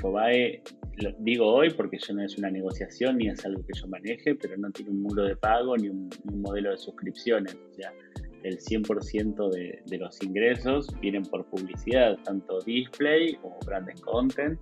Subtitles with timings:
[0.00, 0.62] Infobae,
[0.96, 4.34] lo digo hoy porque eso no es una negociación ni es algo que yo maneje,
[4.34, 7.54] pero no tiene un muro de pago ni un, modelo de suscripciones.
[7.54, 7.92] O sea,
[8.42, 14.58] el 100% de, de, los ingresos vienen por publicidad, tanto display como branded content.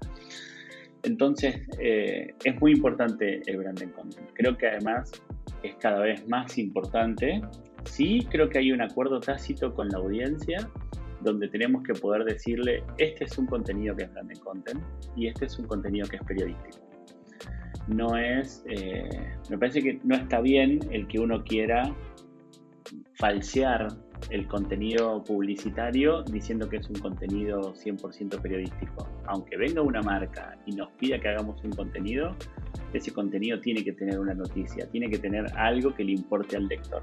[1.05, 4.29] Entonces, eh, es muy importante el branded content.
[4.35, 5.13] Creo que además
[5.63, 7.41] es cada vez más importante.
[7.85, 10.69] Sí, creo que hay un acuerdo tácito con la audiencia
[11.21, 14.81] donde tenemos que poder decirle, este es un contenido que es branded content
[15.17, 16.79] y este es un contenido que es periodístico.
[17.89, 19.09] No es, eh,
[19.49, 21.95] me parece que no está bien el que uno quiera
[23.15, 23.89] falsear
[24.31, 29.09] el contenido publicitario diciendo que es un contenido 100% periodístico.
[29.27, 32.37] Aunque venga una marca y nos pida que hagamos un contenido,
[32.93, 36.67] ese contenido tiene que tener una noticia, tiene que tener algo que le importe al
[36.67, 37.03] lector.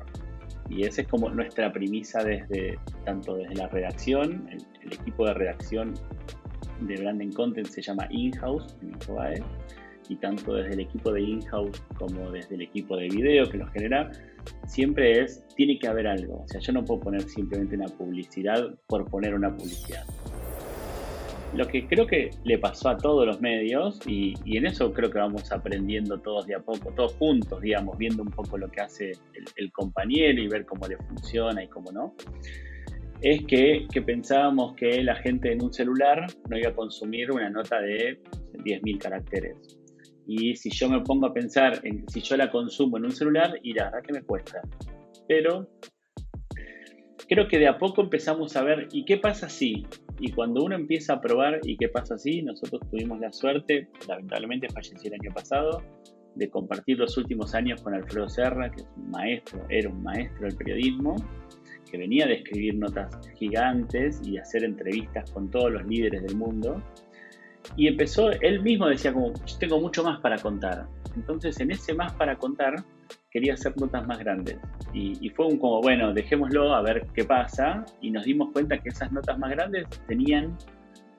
[0.70, 5.94] Y esa es como nuestra premisa desde tanto desde la redacción, el, equipo de redacción
[6.82, 8.92] de Branding Content se llama in-house en
[10.08, 13.68] y tanto desde el equipo de in-house como desde el equipo de video que lo
[13.68, 14.12] genera,
[14.68, 16.44] siempre es, tiene que haber algo.
[16.44, 20.06] O sea, yo no puedo poner simplemente una publicidad por poner una publicidad.
[21.54, 25.20] Lo que creo que le pasó a todos los medios, y, en eso creo que
[25.20, 29.12] vamos aprendiendo todos de a poco, todos juntos, digamos, viendo un poco lo que hace
[29.56, 32.16] el, compañero y ver cómo le funciona y cómo no,
[33.22, 37.80] es que, pensábamos que la gente en un celular no iba a consumir una nota
[37.80, 38.20] de
[38.54, 39.80] 10.000 caracteres.
[40.28, 43.60] Y si yo me pongo a pensar en si yo la consumo en un celular,
[43.64, 44.62] y la verdad que me cuesta.
[45.28, 45.68] Pero
[47.28, 49.86] creo que de a poco empezamos a ver, ¿y qué pasa si?
[50.20, 52.42] Y cuando uno empieza a probar, ¿y qué pasa si?
[52.42, 55.84] Nosotros tuvimos la suerte, lamentablemente falleció el año pasado,
[56.36, 60.48] de compartir los últimos años con Alfredo Serra, que es un maestro, era un maestro
[60.48, 61.16] del periodismo,
[61.90, 66.82] que venía de escribir notas gigantes y hacer entrevistas con todos los líderes del mundo
[67.76, 70.88] y empezó, él mismo decía como, tengo mucho más para contar.
[71.16, 72.84] Entonces en ese más para contar
[73.32, 74.58] quería hacer notas más grandes.
[74.94, 77.86] Y, fue un como, bueno, dejémoslo a ver qué pasa.
[78.02, 80.58] Y nos dimos cuenta que esas notas más grandes tenían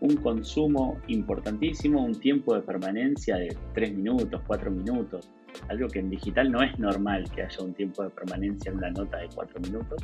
[0.01, 5.31] un consumo importantísimo, un tiempo de permanencia de 3 minutos, 4 minutos.
[5.69, 8.91] Algo que en digital no es normal que haya un tiempo de permanencia en una
[8.91, 10.03] nota de 4 minutos.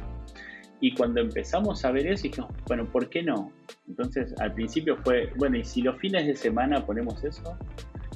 [0.81, 3.53] Y cuando empezamos a ver eso, dijimos, bueno, ¿por qué no?
[3.87, 7.57] Entonces, al principio fue, bueno, ¿y si los fines de semana ponemos eso?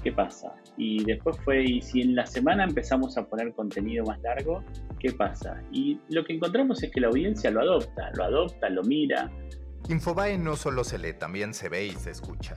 [0.07, 0.55] ¿Qué pasa?
[0.77, 4.63] Y después fue, ¿y si en la semana empezamos a poner contenido más largo?
[5.01, 5.61] ¿Qué pasa?
[5.73, 9.29] Y lo que encontramos es que la audiencia lo adopta, lo adopta, lo mira.
[9.89, 12.55] Infobae no solo se lee, también se ve y se escucha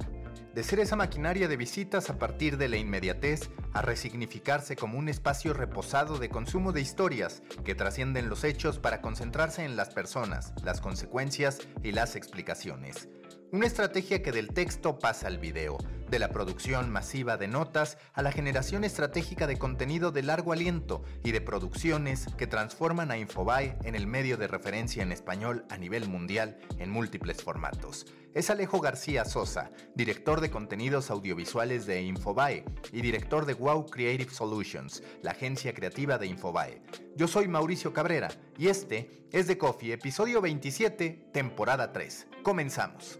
[0.54, 5.08] de ser esa maquinaria de visitas a partir de la inmediatez a resignificarse como un
[5.08, 10.54] espacio reposado de consumo de historias que trascienden los hechos para concentrarse en las personas,
[10.64, 13.10] las consecuencias y las explicaciones.
[13.52, 18.22] Una estrategia que del texto pasa al video, de la producción masiva de notas a
[18.22, 23.76] la generación estratégica de contenido de largo aliento y de producciones que transforman a Infobae
[23.84, 28.06] en el medio de referencia en español a nivel mundial en múltiples formatos.
[28.36, 34.30] Es Alejo García Sosa, director de contenidos audiovisuales de Infobae y director de Wow Creative
[34.32, 36.84] Solutions, la agencia creativa de Infobae.
[37.16, 38.30] Yo soy Mauricio Cabrera
[38.60, 42.28] y este es The Coffee, episodio 27, temporada 3.
[42.44, 43.20] Comenzamos.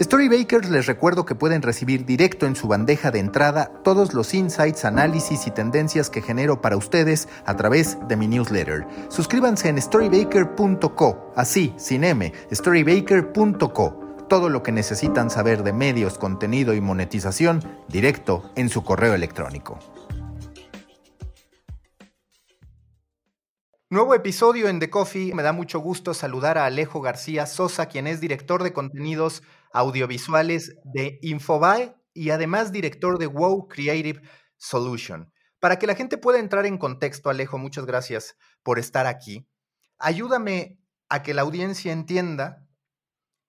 [0.00, 4.84] Storybakers les recuerdo que pueden recibir directo en su bandeja de entrada todos los insights,
[4.84, 8.86] análisis y tendencias que genero para ustedes a través de mi newsletter.
[9.08, 13.98] Suscríbanse en storybaker.co, así, sin M, storybaker.co.
[14.28, 19.78] Todo lo que necesitan saber de medios, contenido y monetización directo en su correo electrónico.
[23.90, 25.34] Nuevo episodio en The Coffee.
[25.34, 30.76] Me da mucho gusto saludar a Alejo García Sosa, quien es director de contenidos audiovisuales
[30.84, 34.20] de Infobae y además director de WoW Creative
[34.56, 35.32] Solution.
[35.60, 39.46] Para que la gente pueda entrar en contexto, Alejo, muchas gracias por estar aquí.
[39.98, 40.78] Ayúdame
[41.08, 42.66] a que la audiencia entienda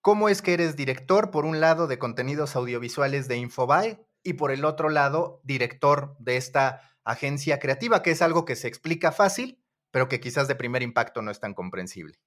[0.00, 4.52] cómo es que eres director, por un lado, de contenidos audiovisuales de Infobae y por
[4.52, 9.58] el otro lado, director de esta agencia creativa, que es algo que se explica fácil,
[9.90, 12.18] pero que quizás de primer impacto no es tan comprensible.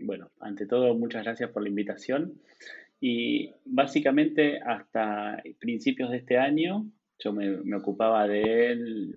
[0.00, 2.40] Bueno, ante todo, muchas gracias por la invitación.
[3.00, 9.14] Y básicamente hasta principios de este año yo me, ocupaba de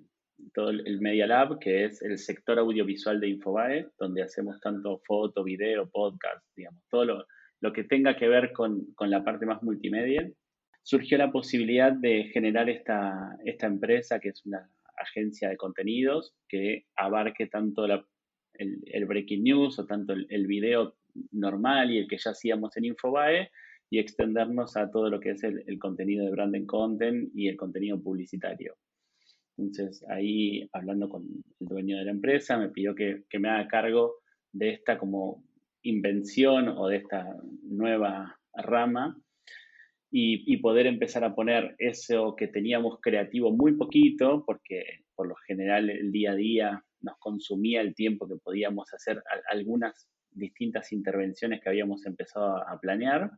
[0.53, 5.43] todo el Media Lab, que es el sector audiovisual de Infobae, donde hacemos tanto foto,
[5.43, 7.25] video, podcast, digamos, todo lo,
[7.61, 10.27] lo que tenga que ver con, con, la parte más multimedia.
[10.83, 14.67] Surgió la posibilidad de generar esta, esta empresa, que es una
[14.97, 18.03] agencia de contenidos, que abarque tanto la,
[18.55, 20.95] el, el, breaking news o tanto el, el, video
[21.31, 23.51] normal y el que ya hacíamos en Infobae,
[23.91, 28.01] y extendernos a todo lo que es el, contenido de branding content y el contenido
[28.01, 28.77] publicitario.
[29.57, 31.27] Entonces, ahí hablando con
[31.59, 34.15] el dueño de la empresa, me pidió que, me haga cargo
[34.53, 35.43] de esta como
[35.83, 39.21] invención o de esta nueva rama
[40.09, 45.89] y, poder empezar a poner eso que teníamos creativo muy poquito, porque por lo general
[45.89, 51.67] el día a día nos consumía el tiempo que podíamos hacer algunas distintas intervenciones que
[51.67, 53.31] habíamos empezado a planear.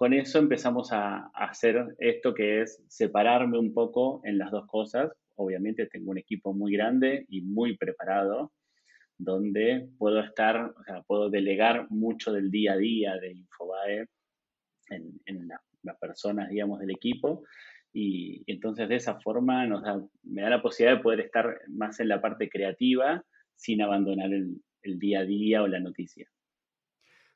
[0.00, 5.12] Con eso empezamos a, hacer esto que es separarme un poco en las dos cosas,
[5.36, 8.50] obviamente tengo un equipo muy grande y muy preparado,
[9.18, 14.06] donde puedo estar, o sea, puedo delegar mucho del día a día de Infobae
[14.88, 17.44] en, en la, las personas, digamos, del equipo.
[17.92, 19.66] Y, entonces de esa forma
[20.22, 23.22] me da la posibilidad de poder estar más en la parte creativa
[23.54, 26.26] sin abandonar el, el día a día o la noticia.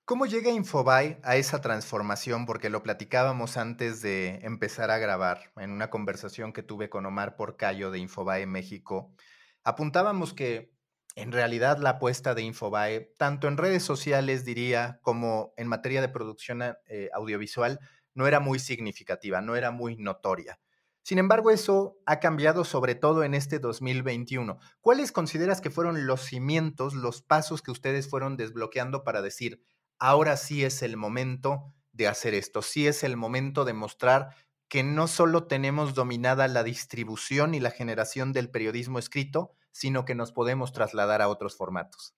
[0.07, 2.45] ¿Cómo llega Infobae a esa transformación?
[2.45, 7.37] Porque lo platicábamos antes de empezar a grabar en una conversación que tuve con Omar
[7.37, 9.15] Porcayo de Infobae México.
[9.63, 10.75] Apuntábamos que
[11.15, 16.11] en realidad la apuesta de Infobae, tanto en redes sociales diría como en materia de
[16.11, 17.81] producción eh, audiovisual,
[18.13, 20.61] no era muy significativa, no era muy notoria.
[21.03, 24.59] Sin embargo, eso ha cambiado sobre todo en este 2021.
[24.83, 29.63] ¿Cuáles consideras que fueron los cimientos, los pasos que ustedes fueron desbloqueando para decir,
[30.05, 34.35] ahora sí es el momento de hacer esto, sí es el momento de mostrar
[34.69, 40.15] que no solo tenemos dominada la distribución y la generación del periodismo escrito, sino que
[40.15, 42.15] nos podemos trasladar a otros formatos.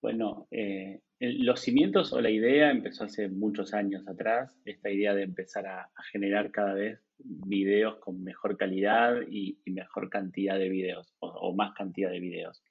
[0.00, 5.24] Bueno, eh, los cimientos o la idea empezó hace muchos años atrás, esta idea de
[5.24, 11.12] empezar a, generar cada vez videos con mejor calidad y, y mejor cantidad de videos
[11.18, 12.62] o, o más cantidad de videos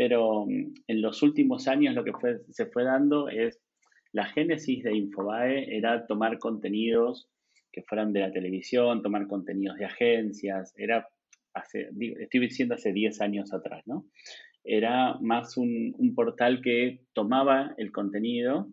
[0.00, 2.12] pero mm, en los últimos años lo que
[2.48, 3.60] se fue dando es
[4.12, 7.28] la génesis de Infobae era tomar contenidos
[7.70, 11.06] que fueran de la televisión, tomar contenidos de agencias, era
[11.52, 14.06] hace, estoy diciendo hace 10 años atrás, ¿no?
[14.64, 18.72] Era más un, portal que tomaba el contenido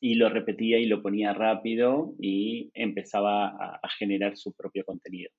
[0.00, 5.32] y lo repetía y lo ponía rápido y empezaba a generar su propio contenido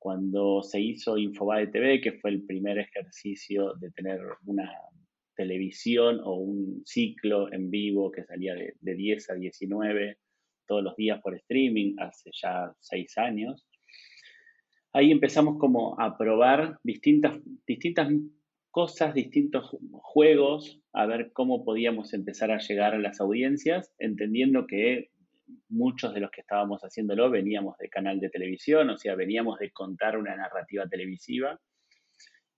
[0.00, 4.72] cuando se hizo Infobae TV, que fue el primer ejercicio de tener una
[5.36, 10.16] televisión o un ciclo en vivo que salía de, de 10 a 19
[10.66, 13.66] todos los días por streaming hace ya seis años.
[14.92, 18.08] Ahí empezamos como a probar distintas, distintas
[18.70, 25.09] cosas, distintos juegos, a ver cómo podíamos empezar a llegar a las audiencias, entendiendo que
[25.68, 29.70] muchos de los que estábamos haciéndolo veníamos de canal de televisión, o sea, veníamos de
[29.70, 31.58] contar una narrativa televisiva.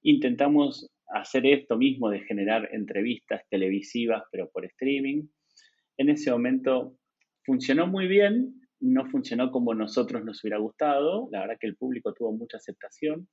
[0.03, 5.29] Intentamos hacer esto mismo de generar entrevistas televisivas, pero por streaming.
[5.99, 6.97] En ese momento
[7.45, 12.15] funcionó muy bien, no funcionó como nosotros nos hubiera gustado, la verdad que el público
[12.15, 13.29] tuvo mucha aceptación,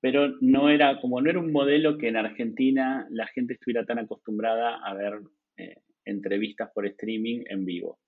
[0.00, 3.98] pero no era como no era un modelo que en Argentina la gente estuviera tan
[3.98, 5.20] acostumbrada a ver
[5.56, 7.98] eh, entrevistas por streaming en vivo.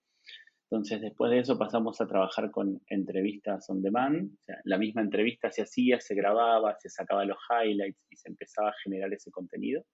[0.69, 4.33] Entonces, después de eso pasamos a trabajar con entrevistas on demand.
[4.65, 8.77] La misma entrevista se hacía, se grababa, se sacaba los highlights y se empezaba a
[8.83, 9.85] generar ese contenido.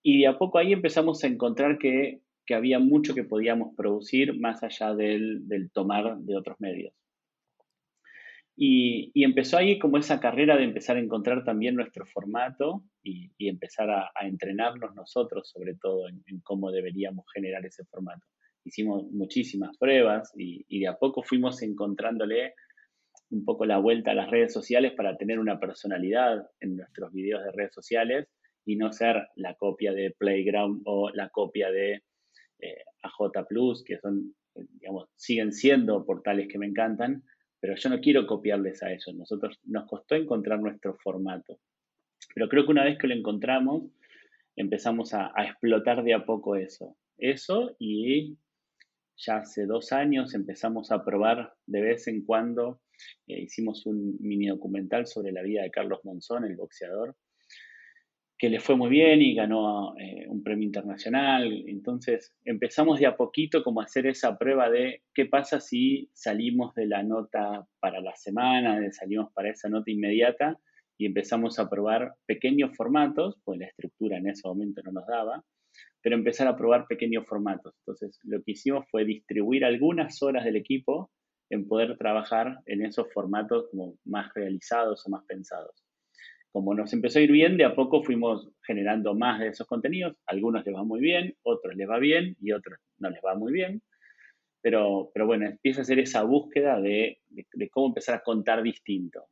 [0.00, 4.38] Y de a poco ahí empezamos a encontrar que, que había mucho que podíamos producir
[4.38, 6.94] más allá del, del tomar de otros medios.
[8.54, 13.32] Y, y, empezó ahí como esa carrera de empezar a encontrar también nuestro formato y,
[13.38, 18.26] y empezar a, entrenarnos nosotros, sobre todo, en cómo deberíamos generar ese formato
[18.64, 22.54] hicimos muchísimas pruebas y, y, de a poco fuimos encontrándole
[23.30, 27.42] un poco la vuelta a las redes sociales para tener una personalidad en nuestros videos
[27.44, 28.28] de redes sociales
[28.64, 32.02] y no ser la copia de Playground o la copia de
[32.60, 37.24] eh, AJ Plus, que son, digamos, siguen siendo portales que me encantan,
[37.60, 39.14] pero yo no quiero copiarles a ellos.
[39.14, 41.58] Nosotros nos costó encontrar nuestro formato.
[42.34, 43.84] Pero creo que una vez que lo encontramos,
[44.56, 46.96] empezamos a, a explotar de a poco eso.
[47.18, 48.36] Eso y
[49.16, 52.80] ya hace dos años empezamos a probar de vez en cuando,
[53.26, 57.16] eh, hicimos un mini documental sobre la vida de Carlos Monzón, el boxeador,
[58.42, 61.64] que le fue muy bien y ganó eh, un premio internacional.
[61.68, 66.74] Entonces empezamos de a poquito como a hacer esa prueba de qué pasa si salimos
[66.74, 70.58] de la nota para la semana, de salimos para esa nota inmediata
[70.98, 75.44] y empezamos a probar pequeños formatos, pues la estructura en ese momento no nos daba,
[76.02, 77.74] pero empezar a probar pequeños formatos.
[77.80, 81.10] Entonces lo que hicimos fue distribuir algunas horas del equipo
[81.50, 85.82] en poder trabajar en esos formatos como más realizados o más pensados
[86.52, 90.16] como nos empezó a ir bien, de a poco fuimos generando más de esos contenidos.
[90.26, 93.52] Algunos les va muy bien, otros les va bien y otros no les va muy
[93.52, 93.82] bien.
[94.60, 97.18] Pero, bueno, empieza a ser esa búsqueda de
[97.70, 99.24] cómo empezar a contar distinto.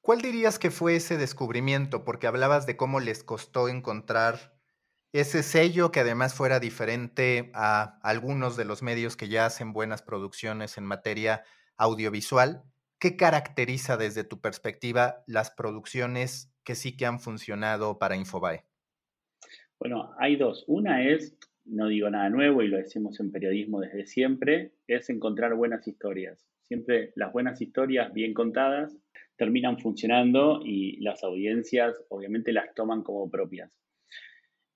[0.00, 2.04] ¿Cuál dirías que fue ese descubrimiento?
[2.04, 4.54] Porque hablabas de cómo les costó encontrar
[5.12, 10.02] ese sello que además fuera diferente a algunos de los medios que ya hacen buenas
[10.02, 11.44] producciones en materia
[11.76, 12.62] audiovisual.
[12.98, 18.64] ¿Qué caracteriza desde tu perspectiva las producciones que sí que han funcionado para Infobae?
[19.78, 20.64] Bueno, hay dos.
[20.66, 25.54] Una es, no digo nada nuevo y lo decimos en periodismo desde siempre, es encontrar
[25.54, 26.46] buenas historias.
[26.62, 28.96] Siempre las buenas historias bien contadas
[29.36, 33.81] terminan funcionando y las audiencias obviamente las toman como propias.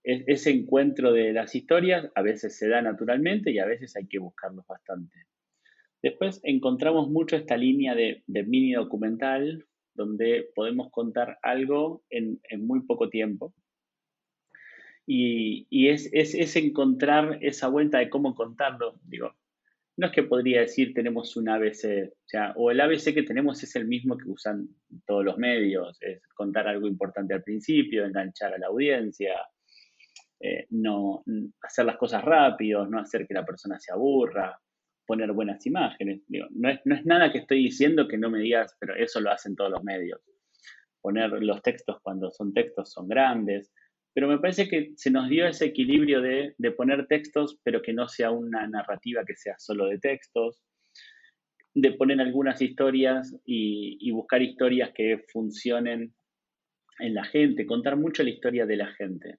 [0.06, 4.20] Ese encuentro de las historias a veces se da naturalmente y a veces hay que
[4.20, 5.26] buscarlos bastante.
[6.00, 13.08] Después encontramos mucho esta línea de, mini documental donde podemos contar algo en, muy poco
[13.08, 13.52] tiempo.
[15.08, 19.00] Y, es, es, encontrar esa vuelta de cómo contarlo.
[19.02, 19.34] Digo,
[19.96, 22.12] no es que podría decir tenemos un ABC,
[22.54, 24.68] o, o el ABC que tenemos es el mismo que usan
[25.04, 29.34] todos los medios, es contar algo importante al principio, enganchar a la audiencia,
[30.40, 31.24] eh, no
[31.62, 34.58] hacer las cosas rápido, no hacer que la persona se aburra
[35.06, 36.22] poner buenas imágenes.
[36.28, 39.70] no, es, nada que estoy diciendo que no me digas, pero eso lo hacen todos
[39.70, 40.20] los medios.
[41.00, 43.72] Poner los textos cuando son textos son grandes,
[44.12, 48.08] pero me parece que se nos dio ese equilibrio de, poner textos, pero que no
[48.08, 50.62] sea una narrativa que sea solo de textos,
[51.74, 56.14] de poner algunas historias y, buscar historias que funcionen
[56.98, 59.38] en la gente, contar mucho la historia de la gente,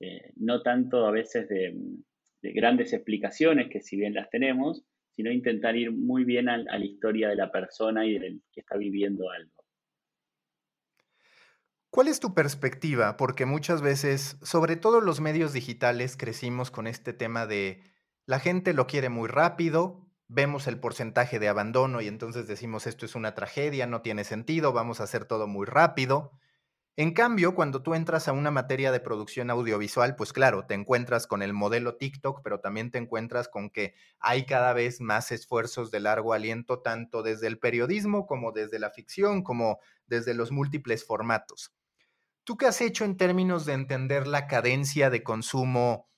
[0.00, 1.74] eh, no tanto a veces de,
[2.42, 4.84] grandes explicaciones, que si bien las tenemos,
[5.16, 8.76] sino intentar ir muy bien a, la historia de la persona y del que está
[8.76, 9.52] viviendo algo.
[11.90, 13.16] ¿Cuál es tu perspectiva?
[13.16, 17.80] Porque muchas veces, sobre todo los medios digitales, crecimos con este tema de
[18.26, 23.06] la gente lo quiere muy rápido, vemos el porcentaje de abandono y entonces decimos esto
[23.06, 26.32] es una tragedia, no tiene sentido, vamos a hacer todo muy rápido.
[26.98, 31.26] En cambio, cuando tú entras a una materia de producción audiovisual, pues claro, te encuentras
[31.26, 35.90] con el modelo TikTok, pero también te encuentras con que hay cada vez más esfuerzos
[35.90, 41.04] de largo aliento, tanto desde el periodismo como desde la ficción, como desde los múltiples
[41.04, 41.74] formatos.
[42.44, 46.08] ¿Tú qué has hecho en términos de entender la cadencia de consumo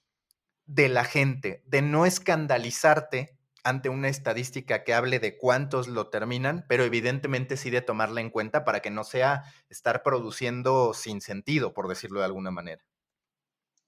[0.67, 3.38] de la gente, de no escandalizarte
[3.69, 8.31] ante una estadística que hable de cuántos lo terminan, pero evidentemente sí de tomarla en
[8.31, 12.83] cuenta para que no sea estar produciendo sin sentido, por decirlo de alguna manera.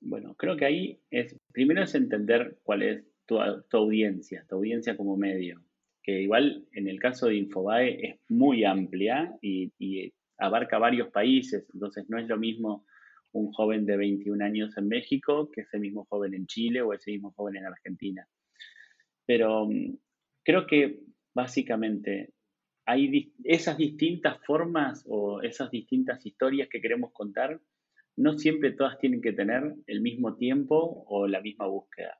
[0.00, 5.16] Bueno, creo que ahí es, primero es entender cuál es tu, audiencia, tu audiencia como
[5.16, 5.62] medio,
[6.02, 9.72] que igual en el caso de Infobae es muy amplia y,
[10.42, 12.86] abarca varios países, entonces no es lo mismo
[13.32, 17.10] un joven de 21 años en México que ese mismo joven en Chile o ese
[17.10, 18.26] mismo joven en Argentina.
[19.30, 19.96] Pero mm,
[20.42, 22.32] creo que básicamente
[22.84, 27.60] hay esas distintas formas o esas distintas historias que queremos contar,
[28.16, 32.18] no siempre todas tienen que tener el mismo tiempo o la misma búsqueda.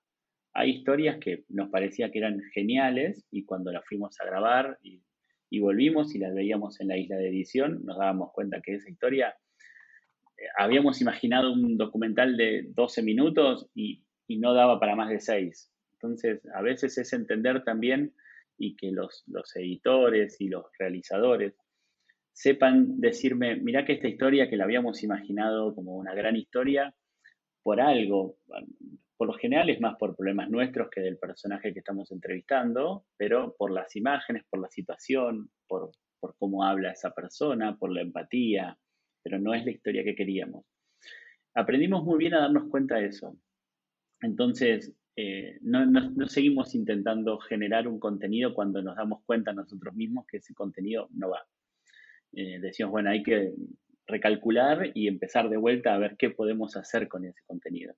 [0.52, 5.02] Hay historias que nos parecía que eran geniales y cuando las fuimos a grabar y,
[5.58, 9.34] volvimos y las veíamos en la isla de edición, nos dábamos cuenta que esa historia,
[10.38, 15.18] eh, habíamos imaginado un documental de 12 minutos y, y no daba para más de
[15.18, 15.72] 6.
[16.02, 18.14] Entonces, a veces es entender también
[18.56, 21.54] y que los, editores y los realizadores
[22.32, 26.94] sepan decirme, mira que esta historia que la habíamos imaginado como una gran historia,
[27.62, 28.38] por algo,
[29.18, 33.54] por lo general es más por problemas nuestros que del personaje que estamos entrevistando, pero
[33.58, 38.78] por las imágenes, por la situación, por, por cómo habla esa persona, por la empatía,
[39.22, 40.64] pero no es la historia que queríamos.
[41.54, 43.36] Aprendimos muy bien a darnos cuenta de eso.
[44.22, 50.38] Entonces, eh, no, seguimos intentando generar un contenido cuando nos damos cuenta nosotros mismos que
[50.38, 51.46] ese contenido no va.
[52.32, 53.54] Eh, decimos, bueno, hay que
[54.06, 57.94] recalcular y empezar de vuelta a ver qué podemos hacer con ese contenido.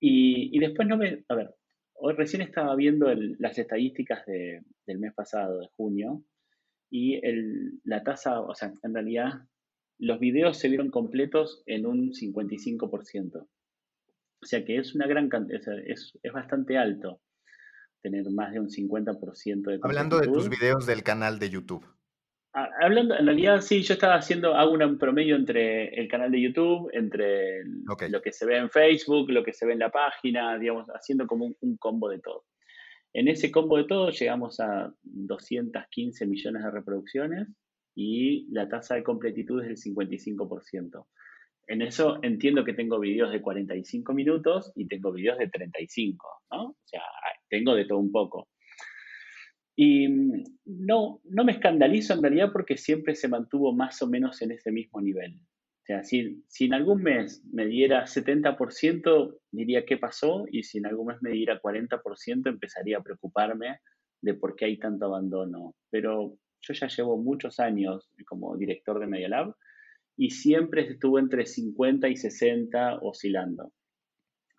[0.00, 1.54] Y, después no me, a ver,
[1.94, 6.22] hoy recién estaba viendo las estadísticas del mes pasado, de junio,
[6.90, 7.20] y
[7.84, 9.48] la tasa, o sea, en realidad
[9.98, 13.46] los videos se vieron completos en un 55%.
[14.44, 17.22] O sea que es una gran cantidad, es, es bastante alto
[18.02, 21.82] tener más de un 50% de Hablando de tus videos del canal de YouTube.
[22.52, 26.42] Ah, hablando, en realidad sí, yo estaba haciendo, hago un promedio entre el canal de
[26.42, 27.64] YouTube, entre
[28.10, 31.26] lo que se ve en Facebook, lo que se ve en la página, digamos, haciendo
[31.26, 32.44] como un, combo de todo.
[33.14, 37.48] En ese combo de todo llegamos a 215 millones de reproducciones
[37.94, 41.06] y la tasa de completitud es del 55%.
[41.66, 46.62] En eso entiendo que tengo videos de 45 minutos y tengo videos de 35, ¿no?
[46.70, 47.02] O sea,
[47.48, 48.48] tengo de todo un poco.
[49.76, 54.40] Y mm, no, no me escandalizo en realidad porque siempre se mantuvo más o menos
[54.42, 55.36] en ese mismo nivel.
[55.36, 60.78] O sea, si, si en algún mes me diera 70%, diría qué pasó, y si
[60.78, 63.80] en algún mes me diera 40%, empezaría a preocuparme
[64.22, 65.74] de por qué hay tanto abandono.
[65.90, 69.54] Pero yo ya llevo muchos años como director de Media Lab
[70.16, 73.72] y siempre estuvo entre 50 y 60 oscilando.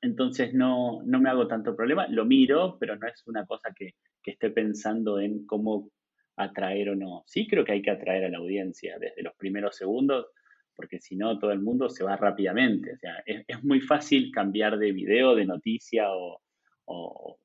[0.01, 3.95] Entonces no, no me hago tanto problema, lo miro, pero no es una cosa que,
[4.21, 5.89] que esté pensando en cómo
[6.37, 7.23] atraer o no.
[7.25, 10.27] Sí creo que hay que atraer a la audiencia desde los primeros segundos,
[10.75, 12.93] porque si no todo el mundo se va rápidamente.
[12.93, 16.41] O sea, es, es muy fácil cambiar de video, de noticia o,
[16.85, 17.39] o,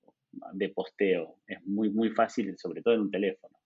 [0.52, 1.36] de posteo.
[1.46, 3.59] Es muy, muy fácil, sobre todo en un teléfono.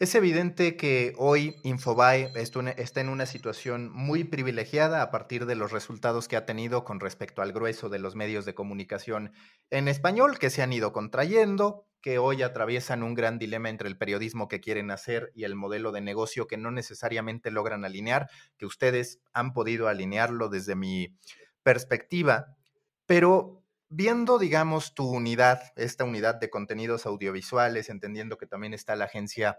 [0.00, 5.72] Es evidente que hoy Infobae está en una situación muy privilegiada a partir de los
[5.72, 9.32] resultados que ha tenido con respecto al grueso de los medios de comunicación
[9.70, 13.98] en español que se han ido contrayendo, que hoy atraviesan un gran dilema entre el
[13.98, 18.66] periodismo que quieren hacer y el modelo de negocio que no necesariamente logran alinear, que
[18.66, 21.18] ustedes han podido alinearlo desde mi
[21.64, 22.56] perspectiva,
[23.04, 29.06] pero viendo, digamos, tu unidad, esta unidad de contenidos audiovisuales, entendiendo que también está la
[29.06, 29.58] agencia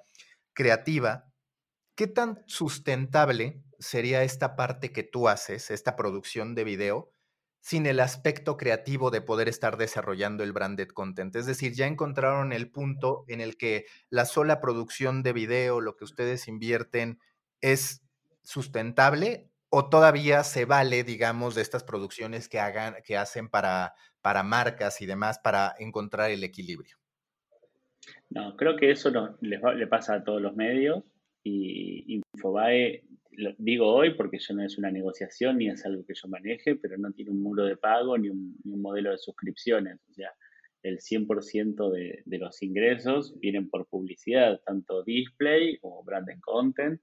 [0.60, 1.32] creativa,
[1.96, 7.14] ¿qué tan sustentable sería esta parte que tú haces, esta producción de video,
[7.62, 11.34] sin el aspecto creativo de poder estar desarrollando el branded content?
[11.38, 15.96] Es decir, ya encontraron el punto en el que la sola producción de video, lo
[15.96, 17.20] que ustedes invierten,
[17.62, 18.02] es
[18.44, 24.44] sustentable o todavía se vale, digamos, de estas producciones que hagan, que hacen para, para
[24.44, 26.98] marcas y demás para encontrar el equilibrio?
[28.30, 31.04] No, creo que eso no, le pasa a todos los medios
[31.44, 36.14] y Infobae, lo digo hoy porque eso no es una negociación ni es algo que
[36.14, 40.00] yo maneje, pero no tiene un muro de pago ni un, modelo de suscripciones.
[40.10, 40.30] O sea,
[40.84, 47.02] el 100% de, de, los ingresos vienen por publicidad, tanto display como branding content.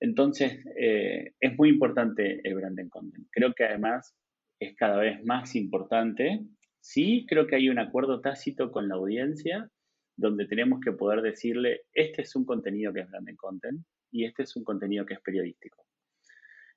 [0.00, 3.26] Entonces, eh, es muy importante el branding content.
[3.30, 4.14] Creo que además
[4.60, 6.40] es cada vez más importante.
[6.80, 9.70] Sí, creo que hay un acuerdo tácito con la audiencia
[10.16, 14.44] donde tenemos que poder decirle, este es un contenido que es branded content y este
[14.44, 15.84] es un contenido que es periodístico.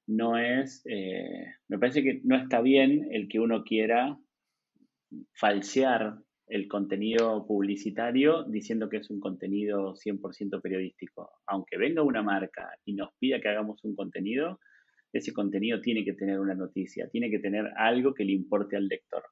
[0.08, 4.18] No es, eh, me parece que no está bien el que uno quiera
[5.34, 11.30] falsear el contenido publicitario diciendo que es un contenido 100% periodístico.
[11.46, 14.60] Aunque venga una marca y nos pida que hagamos un contenido,
[15.12, 18.88] ese contenido tiene que tener una noticia, tiene que tener algo que le importe al
[18.88, 19.24] lector.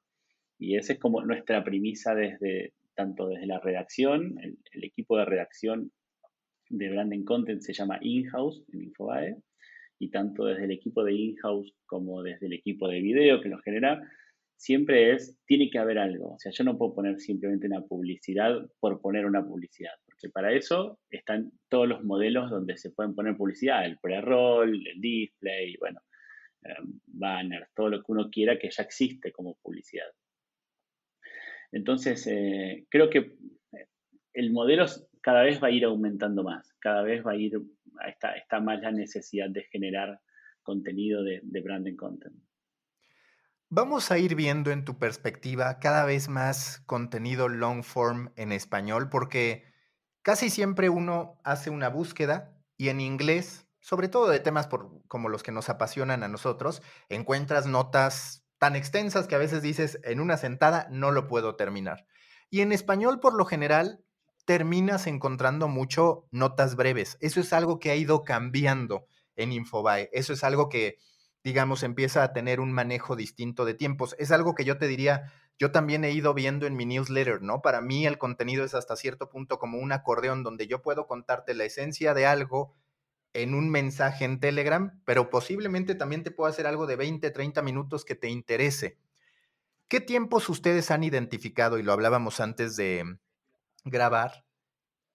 [0.60, 5.92] Y esa es como nuestra premisa desde, tanto desde la redacción, el, equipo de redacción
[6.70, 9.38] de Branding Content se llama in-house en Infobae,
[10.00, 13.60] y tanto desde el equipo de in-house como desde el equipo de video que lo
[13.60, 14.02] genera,
[14.58, 16.34] siempre es, tiene que haber algo.
[16.34, 20.54] O sea, yo no puedo poner simplemente una publicidad por poner una publicidad, porque para
[20.54, 26.02] eso están todos los modelos donde se pueden poner publicidad, el pre-roll, el display, bueno,
[26.64, 26.74] eh,
[27.06, 30.08] banners, todo lo que uno quiera que ya existe como publicidad.
[31.76, 33.88] Entonces, eh, creo que eh,
[34.34, 34.86] el modelo
[35.22, 37.60] cada vez va a ir aumentando más, cada vez va a ir,
[38.08, 40.22] está, más la necesidad de generar
[40.64, 42.36] contenido de branding content.
[43.70, 49.10] Vamos a ir viendo en tu perspectiva cada vez más contenido long form en español,
[49.10, 49.66] porque
[50.22, 54.70] casi siempre uno hace una búsqueda y en inglés, sobre todo de temas
[55.10, 60.00] como los que nos apasionan a nosotros, encuentras notas tan extensas que a veces dices,
[60.04, 62.08] en una sentada no lo puedo terminar.
[62.50, 64.04] Y en español, por lo general,
[64.44, 67.20] terminas encontrando mucho notas breves.
[67.22, 70.10] Eso es algo que ha ido cambiando en Infobae.
[70.14, 70.98] Eso es algo que,
[71.44, 74.16] digamos, empieza a tener un manejo distinto de tiempos.
[74.18, 77.62] Es algo que yo te diría, yo también he ido viendo en mi newsletter, ¿no?
[77.62, 81.54] Para mí el contenido es hasta cierto punto como un acordeón donde yo puedo contarte
[81.54, 82.74] la esencia de algo
[83.36, 87.62] en un mensaje en Telegram, pero posiblemente también te puedo hacer algo de 20, 30
[87.62, 88.98] minutos que te interese.
[89.88, 93.18] ¿Qué tiempos ustedes han identificado, y lo hablábamos antes de
[93.84, 94.46] grabar,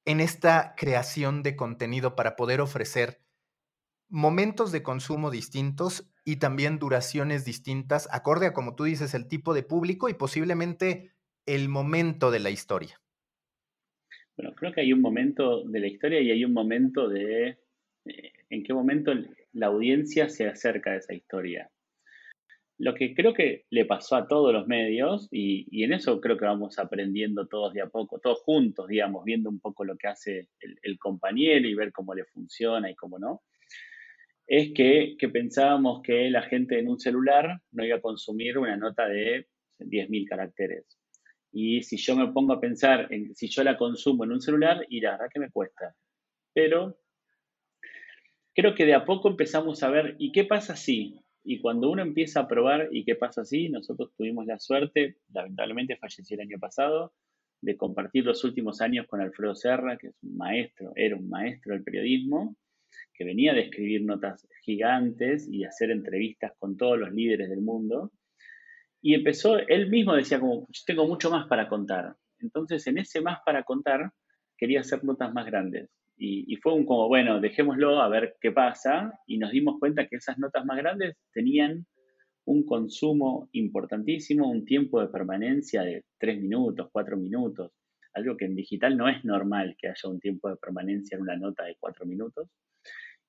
[0.04, 3.20] en esta creación de contenido para poder ofrecer
[4.08, 9.54] momentos de consumo distintos y también duraciones distintas, acorde a, como tú dices, el tipo
[9.54, 11.12] de público y posiblemente
[11.46, 13.00] el momento de la historia.
[14.36, 17.58] Bueno, creo que hay un momento de la historia y hay un momento de
[18.50, 19.12] en qué momento
[19.52, 21.70] la audiencia se acerca a esa historia.
[22.78, 26.46] Lo que creo que le pasó a todos los medios, y, en eso creo que
[26.46, 30.48] vamos aprendiendo todos de a poco, todos juntos, digamos, viendo un poco lo que hace
[30.60, 33.42] el, compañero y ver cómo le funciona y cómo no,
[34.46, 39.06] es que, pensábamos que la gente en un celular no iba a consumir una nota
[39.06, 39.46] de
[39.78, 40.86] 10.000 caracteres.
[41.52, 44.86] Y si yo me pongo a pensar en si yo la consumo en un celular,
[44.88, 45.94] y la verdad que me cuesta.
[46.54, 46.99] Pero
[48.60, 51.18] creo que de a poco empezamos a ver, ¿y qué pasa si?
[51.42, 53.70] Y cuando uno empieza a probar, ¿y qué pasa si?
[53.70, 57.14] Nosotros tuvimos la suerte, lamentablemente falleció el año pasado,
[57.62, 61.72] de compartir los últimos años con Alfredo Serra, que es un maestro, era un maestro
[61.72, 62.54] del periodismo,
[63.14, 68.12] que venía de escribir notas gigantes y hacer entrevistas con todos los líderes del mundo.
[69.00, 72.14] Y empezó, él mismo decía como, yo tengo mucho más para contar.
[72.40, 74.12] Entonces, en ese más para contar,
[74.58, 75.88] quería hacer notas más grandes.
[76.22, 79.18] Y, fue un como, bueno, dejémoslo a ver qué pasa.
[79.26, 81.86] Y nos dimos cuenta que esas notas más grandes tenían
[82.44, 87.72] un consumo importantísimo, un tiempo de permanencia de tres minutos, cuatro minutos,
[88.12, 91.36] algo que en digital no es normal que haya un tiempo de permanencia en una
[91.36, 92.50] nota de cuatro minutos.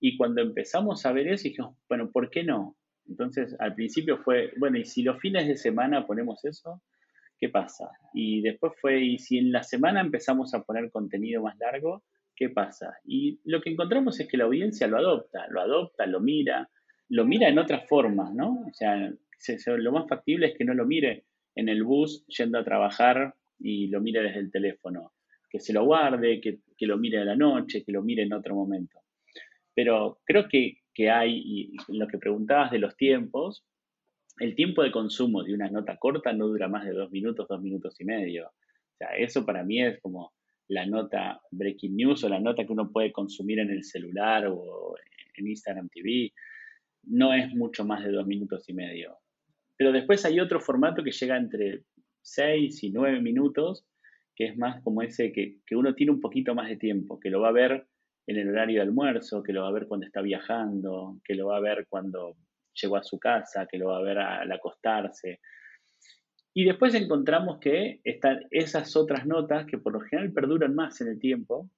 [0.01, 2.75] Y cuando empezamos a ver eso, dijimos, bueno, ¿por qué no?
[3.08, 6.82] Entonces, al principio fue, bueno, ¿y si los fines de semana ponemos eso?
[7.39, 7.89] ¿Qué pasa?
[8.13, 12.04] Y después fue, ¿y si en la semana empezamos a poner contenido más largo?
[12.41, 12.97] ¿Qué pasa?
[13.06, 16.67] Y lo que encontramos es que la audiencia lo adopta, lo adopta, lo mira,
[17.10, 18.65] lo mira en otras formas, ¿no?
[18.67, 19.13] O sea,
[19.77, 23.89] lo más factible es que no lo mire en el bus yendo a trabajar y
[23.89, 25.13] lo mire desde el teléfono,
[25.51, 28.56] que se lo guarde, que, lo mire a la noche, que lo mire en otro
[28.56, 29.01] momento.
[29.75, 33.67] Pero creo que, que hay, y lo que preguntabas de los tiempos,
[34.39, 37.62] el tiempo de consumo de una nota corta no dura más de dos minutos, dos
[37.62, 38.47] minutos y medio.
[38.47, 40.34] O sea, eso para mí es como
[40.71, 44.95] la nota breaking news o la nota que uno puede consumir en el celular o
[45.36, 46.31] en Instagram TV,
[47.03, 49.17] no es mucho más de dos minutos y medio.
[49.75, 51.84] Pero después hay otro formato que llega entre
[52.21, 53.86] seis y nueve minutos,
[54.34, 57.29] que es más como ese que, que uno tiene un poquito más de tiempo, que
[57.29, 57.88] lo va a ver
[58.27, 61.47] en el horario de almuerzo, que lo va a ver cuando está viajando, que lo
[61.47, 62.38] va a ver cuando
[62.81, 65.41] llegó a su casa, que lo va a ver al acostarse.
[66.53, 71.07] Y después encontramos que están esas otras notas que por lo general perduran más en
[71.07, 71.69] el tiempo,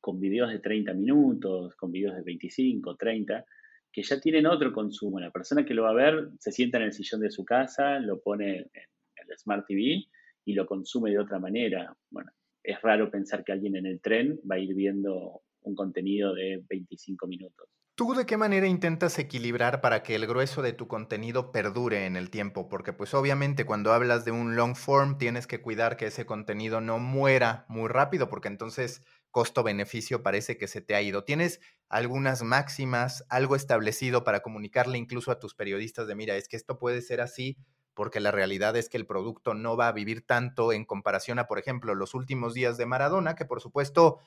[0.00, 3.44] con videos de 30 minutos, con videos de 25, 30,
[3.92, 5.20] que ya tienen otro consumo.
[5.20, 8.00] La persona que lo va a ver se sienta en el sillón de su casa,
[8.00, 10.06] lo pone en el Smart TV
[10.44, 11.94] y lo consume de otra manera.
[12.10, 16.34] Bueno, es raro pensar que alguien en el tren va a ir viendo un contenido
[16.34, 17.68] de 25 minutos.
[17.94, 22.16] ¿Tú de qué manera intentas equilibrar para que el grueso de tu contenido perdure en
[22.16, 22.68] el tiempo?
[22.70, 26.80] Porque pues obviamente cuando hablas de un long form tienes que cuidar que ese contenido
[26.80, 31.24] no muera muy rápido porque entonces costo-beneficio parece que se te ha ido.
[31.24, 36.56] ¿Tienes algunas máximas, algo establecido para comunicarle incluso a tus periodistas de, mira, es que
[36.56, 37.58] esto puede ser así
[37.94, 41.46] porque la realidad es que el producto no va a vivir tanto en comparación a,
[41.46, 44.18] por ejemplo, los últimos días de Maradona, que por supuesto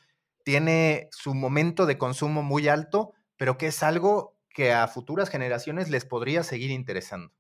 [0.44, 5.90] tiene su momento de consumo muy alto, pero que es algo que a futuras generaciones
[5.90, 7.34] les podría seguir interesando.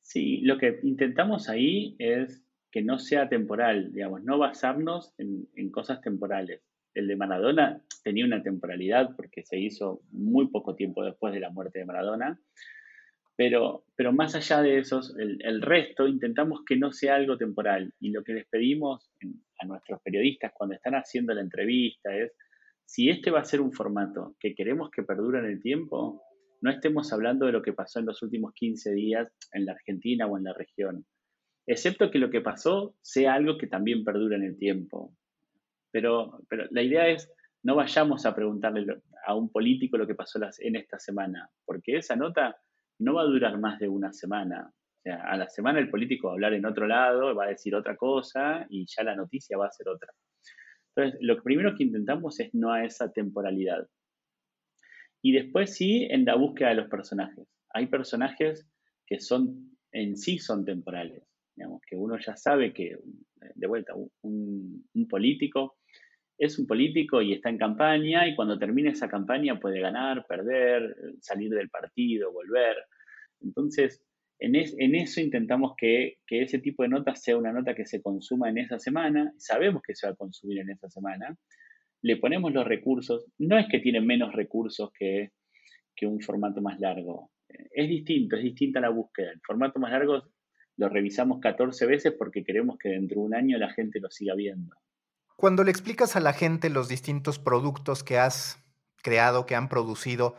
[0.00, 6.00] Sí, lo que intentamos ahí es que no sea temporal, digamos, no basarnos en, cosas
[6.00, 6.62] temporales.
[6.94, 11.50] El de Maradona tenía una temporalidad porque se hizo muy poco tiempo después de la
[11.50, 12.40] muerte de Maradona,
[13.36, 17.92] pero, pero más allá de eso, el, resto intentamos que no sea algo temporal.
[18.00, 19.10] Y lo que les pedimos
[19.60, 22.32] a nuestros periodistas cuando están haciendo la entrevista es
[22.92, 26.20] si este va a ser un formato que queremos que perdure en el tiempo,
[26.60, 30.26] no estemos hablando de lo que pasó en los últimos 15 días en la Argentina
[30.26, 31.06] o en la región,
[31.66, 35.16] excepto que lo que pasó sea algo que también perdure en el tiempo.
[35.90, 38.84] Pero, pero la idea es, no vayamos a preguntarle
[39.26, 42.60] a un político lo que pasó en esta semana, porque esa nota
[42.98, 44.70] no va a durar más de una semana.
[44.70, 47.54] O sea, a la semana el político va a hablar en otro lado, va a
[47.56, 50.12] decir otra cosa y ya la noticia va a ser otra.
[50.94, 53.88] Entonces, lo primero que intentamos es no a esa temporalidad.
[55.22, 57.46] Y después sí, en la búsqueda de los personajes.
[57.70, 58.66] Hay personajes
[59.06, 61.22] que son en sí son temporales.
[61.54, 62.98] Digamos, que uno ya sabe que,
[63.54, 65.76] de vuelta, un, un político
[66.38, 70.96] es un político y está en campaña y cuando termine esa campaña puede ganar, perder,
[71.20, 72.76] salir del partido, volver.
[73.40, 74.02] Entonces,
[74.42, 78.58] en, eso intentamos que, ese tipo de nota sea una nota que se consuma en
[78.58, 81.36] esa semana, sabemos que se va a consumir en esa semana,
[82.02, 83.24] le ponemos los recursos.
[83.38, 85.30] No es que tiene menos recursos que,
[85.94, 87.30] que un formato más largo.
[87.48, 89.30] Es distinto, es distinta la búsqueda.
[89.30, 90.24] El formato más largo
[90.76, 94.34] lo revisamos 14 veces porque queremos que dentro de un año la gente lo siga
[94.34, 94.74] viendo.
[95.36, 98.60] Cuando le explicas a la gente los distintos productos que has
[99.02, 100.34] creado, que han producido,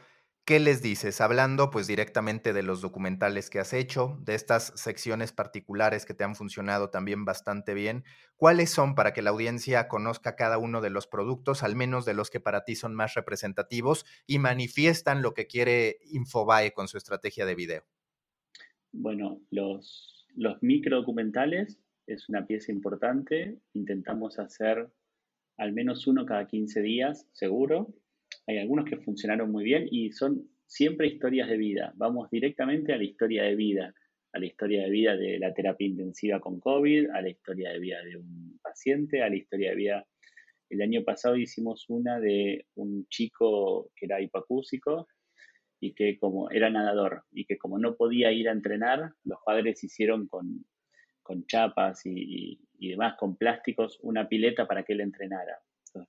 [0.46, 1.22] ¿Qué les dices?
[1.22, 6.26] Hablando pues directamente de los documentales que has hecho, de estas secciones particulares que te
[6.26, 8.04] han funcionado también bastante bien,
[8.36, 12.14] ¿cuáles son para que la audiencia conozca cada uno de los productos, al menos de
[12.14, 16.98] los que para ti son más representativos y manifiestan lo que quiere Infobae con su
[16.98, 17.84] estrategia de video?
[18.92, 23.60] Bueno, los, los micro documentales es una pieza importante.
[23.72, 24.92] Intentamos hacer
[25.56, 27.94] al menos uno cada 15 días, seguro
[28.48, 31.94] hay algunos que funcionaron muy bien y son siempre historias de vida.
[31.96, 33.94] Vamos directamente a la historia de vida,
[34.34, 37.80] a la historia de vida de la terapia intensiva con COVID, a la historia de
[37.80, 40.08] vida de un paciente, a la historia de vida.
[40.70, 45.08] El año pasado hicimos una de un chico que era hipacúsico
[45.80, 49.84] y que como era nadador y que como no podía ir a entrenar, los padres
[49.84, 50.66] hicieron con,
[51.48, 55.60] chapas y, y demás, con plásticos, una pileta para que él entrenara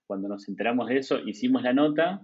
[0.06, 2.20] cuando nos enteramos de eso, hicimos la nota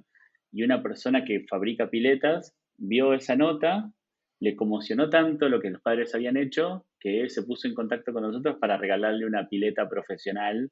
[0.53, 3.93] y una persona que fabrica piletas vio esa nota,
[4.41, 8.23] le conmocionó tanto lo que los padres habían hecho que se puso en contacto con
[8.23, 10.71] nosotros para regalarle una pileta profesional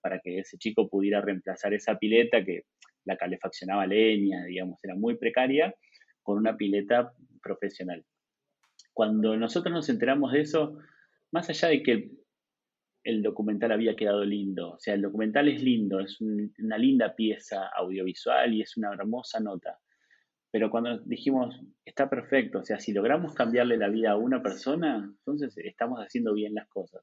[0.00, 2.62] para que ese chico pudiera reemplazar esa pileta que
[3.04, 5.74] la calefaccionaba leña, digamos, era muy precaria,
[6.22, 8.04] con una pileta profesional.
[8.92, 10.78] Cuando nosotros nos enteramos de eso,
[11.32, 12.10] más allá de que
[13.06, 14.72] el documental había quedado lindo.
[14.72, 19.38] O sea, el documental es lindo, es una linda pieza audiovisual y es una hermosa
[19.38, 19.78] nota.
[20.50, 25.04] Pero cuando dijimos, está perfecto, o sea, si logramos cambiarle la vida a una persona,
[25.18, 27.02] entonces estamos haciendo bien las cosas.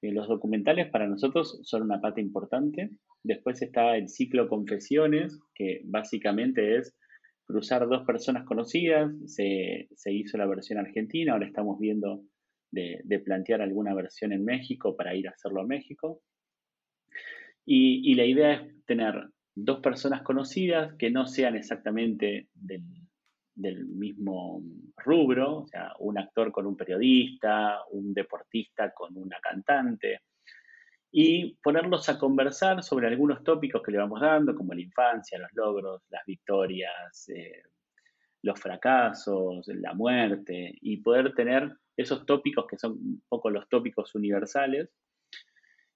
[0.00, 2.90] Eh, los documentales para nosotros son una pata importante.
[3.22, 6.96] Después está el ciclo Confesiones, que básicamente es
[7.44, 9.12] cruzar dos personas conocidas.
[9.26, 12.22] Se, se hizo la versión argentina, ahora estamos viendo
[12.72, 16.22] de, plantear alguna versión en México para ir a hacerlo a México.
[17.64, 22.82] Y, la idea es tener dos personas conocidas que no sean exactamente del,
[23.54, 24.62] del, mismo
[24.96, 30.22] rubro, o sea, un actor con un periodista, un deportista con una cantante,
[31.14, 35.52] y ponerlos a conversar sobre algunos tópicos que le vamos dando, como la infancia, los
[35.52, 37.62] logros, las victorias, eh,
[38.42, 44.14] los fracasos, la muerte, y poder tener esos tópicos que son un poco los tópicos
[44.14, 44.90] universales,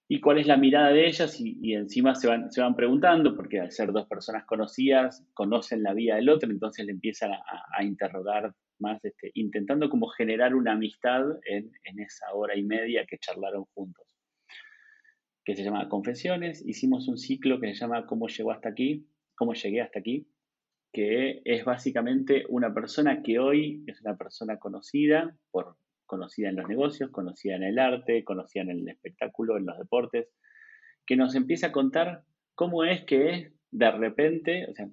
[0.09, 3.59] y cuál es la mirada de ellas, y, encima se van, se van preguntando, porque
[3.59, 8.55] al ser dos personas conocidas, conocen la vida del otro, entonces le empiezan a, interrogar
[8.79, 13.65] más, este, intentando como generar una amistad en, en esa hora y media que charlaron
[13.75, 14.07] juntos,
[15.45, 16.65] que se llama Confesiones.
[16.65, 19.09] Hicimos un ciclo que se llama ¿Cómo llegó hasta aquí?
[19.35, 20.29] ¿Cómo llegué hasta aquí?
[20.92, 26.68] Que es básicamente una persona que hoy es una persona conocida por conocida en los
[26.68, 30.29] negocios, conocida en el arte, conocida en el espectáculo, en los deportes,
[31.05, 32.22] que nos empieza a contar
[32.55, 34.88] cómo es que de repente, o sea,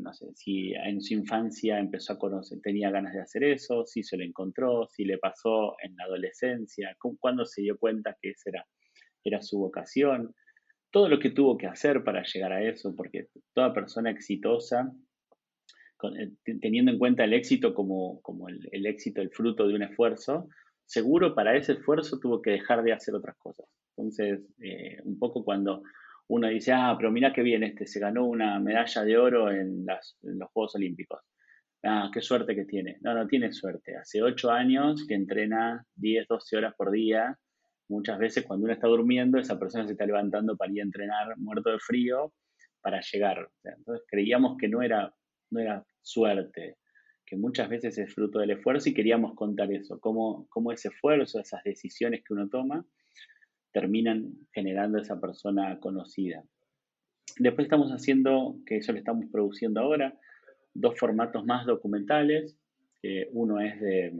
[0.00, 4.02] no sé, si en su infancia empezó a conocer, tenía ganas de hacer eso, si
[4.02, 8.50] se lo encontró, si le pasó en la adolescencia, cuándo se dio cuenta que esa
[8.50, 8.66] era,
[9.22, 10.34] era su vocación,
[10.92, 14.92] todo lo que tuvo que hacer para llegar a eso, porque toda persona exitosa
[16.18, 20.48] eh, teniendo en cuenta el éxito como, el, éxito, el fruto de un esfuerzo,
[20.84, 23.66] seguro para ese esfuerzo tuvo que dejar de hacer otras cosas.
[23.96, 25.82] Entonces, eh, un poco cuando
[26.28, 29.86] uno dice, ah, pero mira qué bien, este se ganó una medalla de oro en,
[29.86, 31.20] los Juegos Olímpicos.
[31.84, 32.98] Ah, qué suerte que tiene.
[33.00, 33.96] No, no tiene suerte.
[33.96, 37.38] Hace ocho años que entrena 10, 12 horas por día.
[37.88, 41.36] Muchas veces cuando uno está durmiendo, esa persona se está levantando para ir a entrenar
[41.36, 42.32] muerto de frío
[42.80, 43.48] para llegar.
[43.64, 45.14] entonces creíamos que no era,
[45.50, 46.76] no era suerte,
[47.24, 51.40] que muchas veces es fruto del esfuerzo y queríamos contar eso, cómo, cómo ese esfuerzo,
[51.40, 52.84] esas decisiones que uno toma,
[53.72, 56.44] terminan generando esa persona conocida.
[57.38, 60.18] Después estamos haciendo, que eso lo estamos produciendo ahora,
[60.74, 62.58] dos formatos más documentales.
[63.32, 64.12] uno es de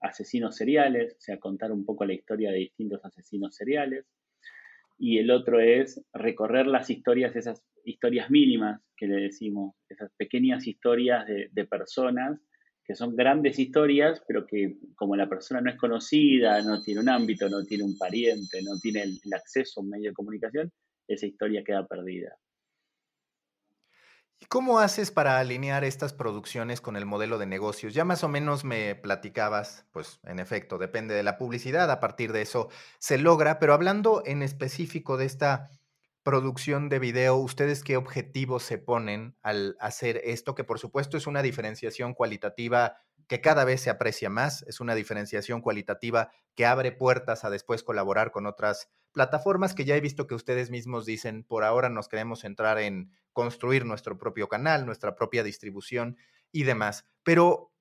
[0.00, 4.06] asesinos seriales, o sea, contar un poco la historia de distintos asesinos seriales.
[4.98, 10.66] Y el otro es recorrer las historias, esas historias mínimas que le decimos, esas pequeñas
[10.66, 12.38] historias de, personas
[12.84, 17.08] que son grandes historias, pero que como la persona no es conocida, no tiene un
[17.08, 20.72] ámbito, no tiene un pariente, no tiene el, acceso a un medio de comunicación,
[21.06, 22.36] esa historia queda perdida.
[24.42, 27.92] ¿Y cómo haces para alinear estas producciones con el modelo de negocios?
[27.92, 32.32] Ya más o menos me platicabas, pues en efecto, depende de la publicidad, a partir
[32.32, 35.68] de eso se logra, pero hablando en específico de esta
[36.22, 40.54] producción de video, ¿ustedes qué objetivos se ponen al hacer esto?
[40.54, 42.96] Que por supuesto es una diferenciación cualitativa
[43.28, 47.82] que cada vez se aprecia más, es una diferenciación cualitativa que abre puertas a después
[47.82, 52.08] colaborar con otras plataformas que ya he visto que ustedes mismos dicen, por ahora nos
[52.08, 56.16] queremos entrar en construir nuestro propio canal, nuestra propia distribución
[56.52, 57.04] y demás.
[57.22, 57.72] Pero,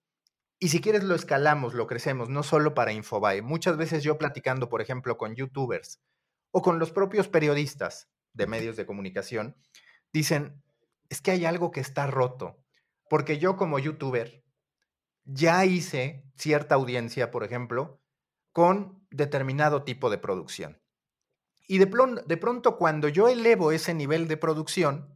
[0.60, 3.42] y si quieres lo escalamos, lo crecemos, no solo para Infobae.
[3.42, 6.02] Muchas veces yo platicando, por ejemplo, con youtubers
[6.52, 9.56] o con los propios periodistas de medios de comunicación,
[10.12, 10.62] dicen,
[11.10, 12.64] es que hay algo que está roto,
[13.10, 14.44] porque yo como youtuber
[15.26, 18.02] ya hice cierta audiencia, por ejemplo,
[18.52, 20.82] con determinado tipo de producción.
[21.72, 21.86] Y de,
[22.26, 25.16] de pronto cuando yo elevo ese nivel de producción,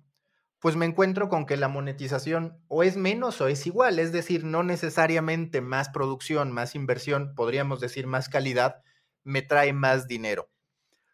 [0.60, 4.44] pues me encuentro con que la monetización o es menos o es igual, es decir,
[4.44, 8.84] no necesariamente más producción, más inversión, podríamos decir más calidad,
[9.24, 10.52] me trae más dinero.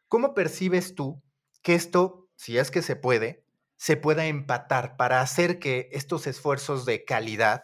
[0.10, 1.24] ¿Cómo percibes tú
[1.62, 3.46] que esto, si es que se puede,
[3.78, 7.64] se pueda empatar para hacer que estos esfuerzos de calidad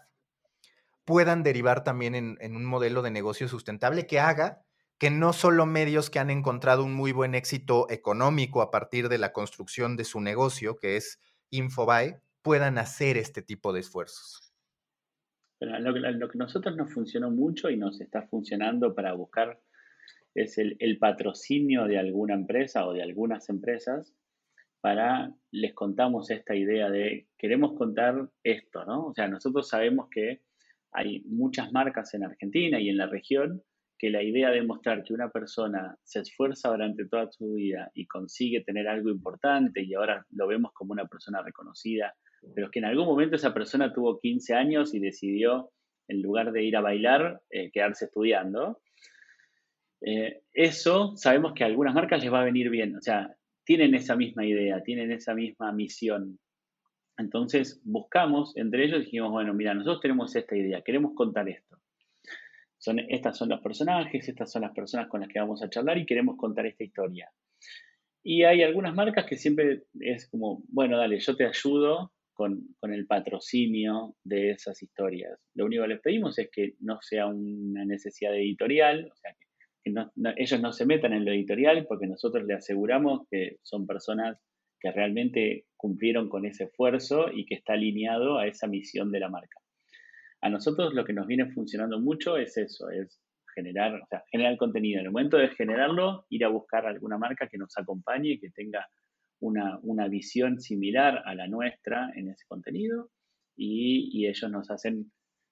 [1.03, 4.64] puedan derivar también en, en un modelo de negocio sustentable que haga
[4.97, 9.17] que no solo medios que han encontrado un muy buen éxito económico a partir de
[9.17, 14.53] la construcción de su negocio, que es Infobae, puedan hacer este tipo de esfuerzos.
[15.59, 19.59] lo, que, que, nosotros nos funcionó mucho y nos está funcionando para buscar
[20.33, 24.13] es el, el, patrocinio de alguna empresa o de algunas empresas
[24.81, 29.07] para les contamos esta idea de queremos contar esto, ¿no?
[29.07, 30.43] O sea, nosotros sabemos que
[30.91, 33.63] hay muchas marcas en Argentina y en la región
[34.05, 38.05] que la idea de mostrar que una persona se esfuerza durante toda su vida y
[38.05, 42.13] consigue tener algo importante y ahora lo vemos como una persona reconocida,
[42.53, 45.71] pero es que en algún momento esa persona tuvo 15 años y decidió,
[46.07, 48.79] en lugar de ir a bailar, eh, quedarse estudiando.
[50.01, 53.95] Eh, eso sabemos que a algunas marcas les va a venir bien, o sea, tienen
[53.95, 56.37] esa misma idea, tienen esa misma misión.
[57.17, 61.64] Entonces buscamos entre ellos y dijimos, bueno, mira, nosotros tenemos esta idea, queremos contar esto
[62.85, 65.97] son, estas son los personajes, estas son las personas con las que vamos a charlar
[65.97, 67.29] y queremos contar esta historia.
[68.23, 73.07] Y hay algunas marcas que siempre es como, bueno, dale, yo te ayudo con, el
[73.07, 75.39] patrocinio de esas historias.
[75.55, 79.45] Lo único que les pedimos es que no sea una necesidad editorial, o sea, que,
[80.37, 84.39] ellos no se metan en lo editorial porque nosotros les aseguramos que son personas
[84.79, 89.29] que realmente cumplieron con ese esfuerzo y que está alineado a esa misión de la
[89.29, 89.59] marca.
[90.45, 93.19] A nosotros lo que nos viene funcionando mucho es eso, es
[93.55, 94.99] generar, o sea, generar contenido.
[94.99, 98.51] En el momento de generarlo, ir a buscar alguna marca que nos acompañe y que
[98.51, 98.87] tenga
[99.39, 103.09] una, visión similar a la nuestra en ese contenido
[103.57, 105.11] y, ellos nos hacen,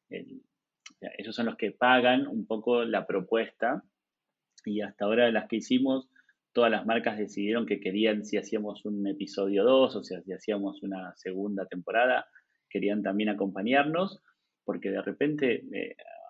[0.10, 3.82] ellos son los que pagan un poco la propuesta
[4.64, 6.08] y hasta ahora las que hicimos,
[6.52, 11.16] todas las marcas decidieron que querían si hacíamos un episodio 2 o si hacíamos una
[11.16, 12.28] segunda temporada,
[12.70, 14.22] querían también acompañarnos
[14.66, 15.64] porque de repente,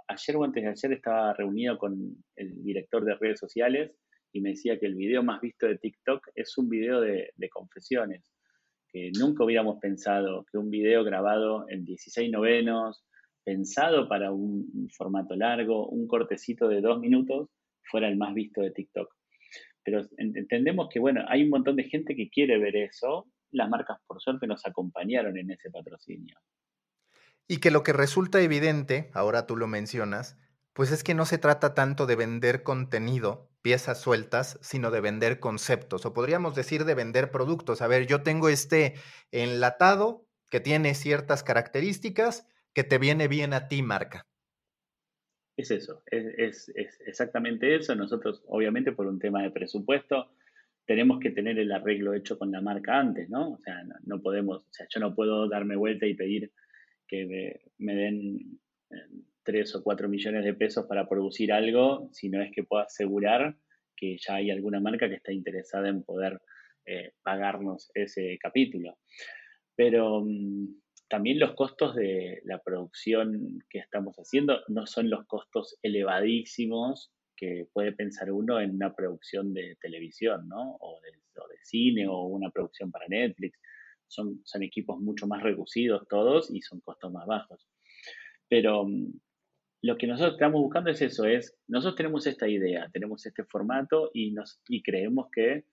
[0.08, 3.92] ayer o antes de ayer estaba reunido con el director de redes sociales
[4.34, 8.34] y me decía que el video más visto de TikTok es un video de, confesiones,
[8.90, 13.06] que nunca hubiéramos pensado que un video grabado en 16 novenos,
[13.44, 17.50] pensado para un, formato largo, un cortecito de dos minutos,
[17.84, 19.14] fuera el más visto de TikTok.
[19.84, 23.28] Pero entendemos que, bueno, hay un montón de gente que quiere ver eso.
[23.52, 26.36] Las marcas, por suerte, nos acompañaron en ese patrocinio.
[27.48, 30.38] Y que lo que resulta evidente, ahora tú lo mencionas,
[30.74, 35.40] pues es que no se trata tanto de vender contenido, piezas sueltas, sino de vender
[35.40, 37.82] conceptos, o podríamos decir de vender productos.
[37.82, 38.96] A ver, yo tengo este
[39.32, 44.26] enlatado que tiene ciertas características que te viene bien a ti, marca.
[45.56, 46.72] Es eso, es,
[47.06, 47.96] exactamente eso.
[47.96, 50.32] Nosotros, obviamente, por un tema de presupuesto,
[50.86, 53.52] tenemos que tener el arreglo hecho con la marca antes, ¿no?
[53.52, 56.52] O sea, no podemos, o sea, yo no puedo darme vuelta y pedir
[57.14, 58.96] que me, den eh,
[59.44, 63.56] tres o cuatro millones de pesos para producir algo, sino es que puedo asegurar
[63.96, 66.42] que ya hay alguna marca que está interesada en poder
[66.86, 68.98] eh, pagarnos ese capítulo.
[69.76, 75.78] Pero mm, también los costos de la producción que estamos haciendo no son los costos
[75.84, 80.78] elevadísimos que puede pensar uno en una producción de televisión, ¿no?
[80.80, 83.60] O de cine o una producción para Netflix
[84.14, 87.68] son, equipos mucho más reducidos todos y son costos más bajos.
[88.48, 89.12] Pero mm,
[89.82, 94.12] lo que nosotros estamos buscando es eso, es, nosotros tenemos esta idea, tenemos este formato
[94.14, 95.66] y, nos, y creemos que,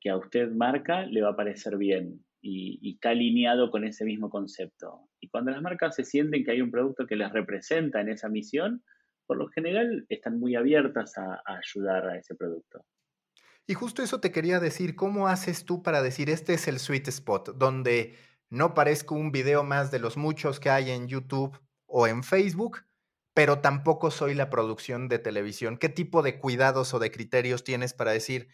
[0.00, 4.30] que a usted marca le va a parecer bien y, está alineado con ese mismo
[4.30, 5.08] concepto.
[5.20, 8.28] Y cuando las marcas se sienten que hay un producto que les representa en esa
[8.28, 8.82] misión,
[9.26, 12.84] por lo general están muy abiertas a ayudar a ese producto.
[13.68, 17.08] Y justo eso te quería decir, ¿cómo haces tú para decir este es el sweet
[17.08, 18.16] spot, donde
[18.48, 22.84] no parezco un video más de los muchos que hay en YouTube o en Facebook,
[23.34, 25.78] pero tampoco soy la producción de televisión?
[25.78, 28.48] ¿Qué tipo de cuidados o de criterios tienes para decir,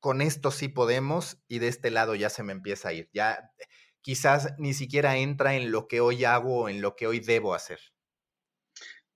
[0.00, 3.08] con esto sí podemos y de este lado ya se me empieza a ir?
[3.12, 3.52] Ya
[4.00, 7.54] quizás ni siquiera entra en lo que hoy hago o en lo que hoy debo
[7.54, 7.78] hacer.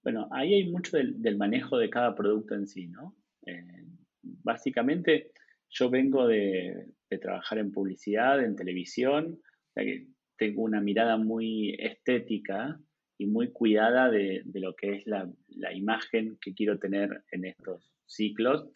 [0.05, 3.17] Bueno, ahí hay mucho del, manejo de cada producto en sí, ¿no?
[3.45, 3.87] Eh,
[4.23, 5.33] básicamente
[5.71, 6.87] yo vengo de,
[7.21, 9.41] trabajar en publicidad, en televisión,
[9.75, 10.07] o que
[10.37, 12.81] tengo una mirada muy estética
[13.19, 15.29] y muy cuidada de, lo que es la,
[15.75, 18.69] imagen que quiero tener en estos ciclos,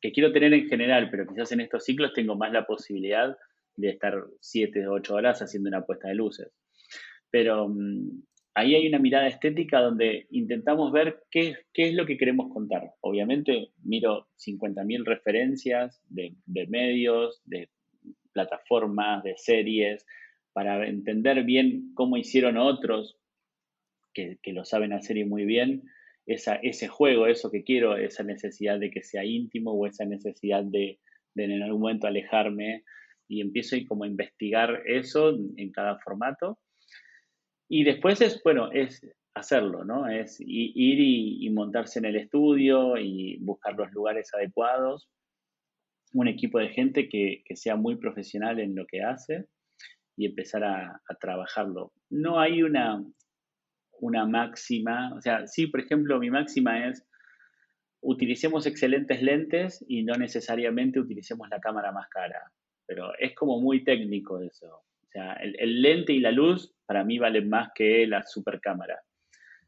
[0.00, 3.36] que quiero tener en general, pero quizás en estos ciclos tengo más la posibilidad
[3.76, 6.52] de estar 7 o 8 horas haciendo una puesta de luces.
[7.30, 8.22] Pero mm,
[8.56, 12.94] ahí hay una mirada estética donde intentamos ver qué, es lo que queremos contar.
[13.02, 16.34] Obviamente miro 50.000 referencias de,
[16.68, 17.68] medios, de
[18.32, 20.06] plataformas, de series,
[20.54, 23.18] para entender bien cómo hicieron otros
[24.14, 25.82] que, lo saben hacer y muy bien,
[26.24, 30.98] ese juego, eso que quiero, esa necesidad de que sea íntimo o esa necesidad de,
[31.34, 32.84] de en algún momento alejarme
[33.28, 36.58] y empiezo como a investigar eso en cada formato
[37.68, 40.08] y después es, bueno, es hacerlo, ¿no?
[40.08, 45.08] Es ir y, montarse en el estudio y buscar los lugares adecuados,
[46.12, 49.46] un equipo de gente que, sea muy profesional en lo que hace
[50.16, 51.92] y empezar a, trabajarlo.
[52.08, 53.04] No hay una,
[54.00, 57.04] una máxima, o sea, sí, por ejemplo, mi máxima es
[58.00, 62.52] utilicemos excelentes lentes y no necesariamente utilicemos la cámara más cara,
[62.86, 64.86] pero es como muy técnico eso
[65.40, 68.98] el, lente y la luz para mí valen más que la super cámara.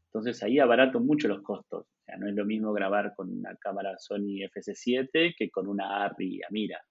[0.05, 1.85] Entonces ahí abarato mucho los costos.
[2.17, 6.81] No es lo mismo grabar con una cámara Sony FS7 que con una Arri Amira.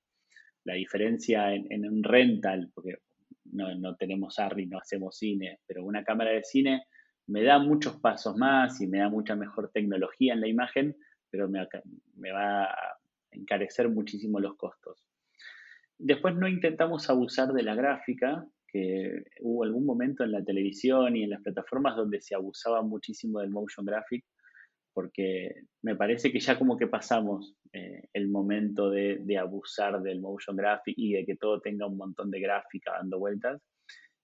[0.64, 2.98] La diferencia en, un rental, porque
[3.44, 6.84] no, tenemos Arri, no hacemos cine, pero una cámara de cine
[7.26, 10.96] me da muchos pasos más y me da mucha mejor tecnología en la imagen,
[11.30, 11.66] pero me,
[12.16, 12.98] me va a
[13.32, 15.04] encarecer muchísimo los costos.
[15.98, 21.24] Después no intentamos abusar de la gráfica, que hubo algún momento en la televisión y
[21.24, 24.24] en las plataformas donde se abusaba muchísimo del motion graphic,
[24.92, 30.56] porque me parece que ya como que pasamos eh, el momento de, abusar del motion
[30.56, 33.62] graphic y de que todo tenga un montón de gráfica dando vueltas.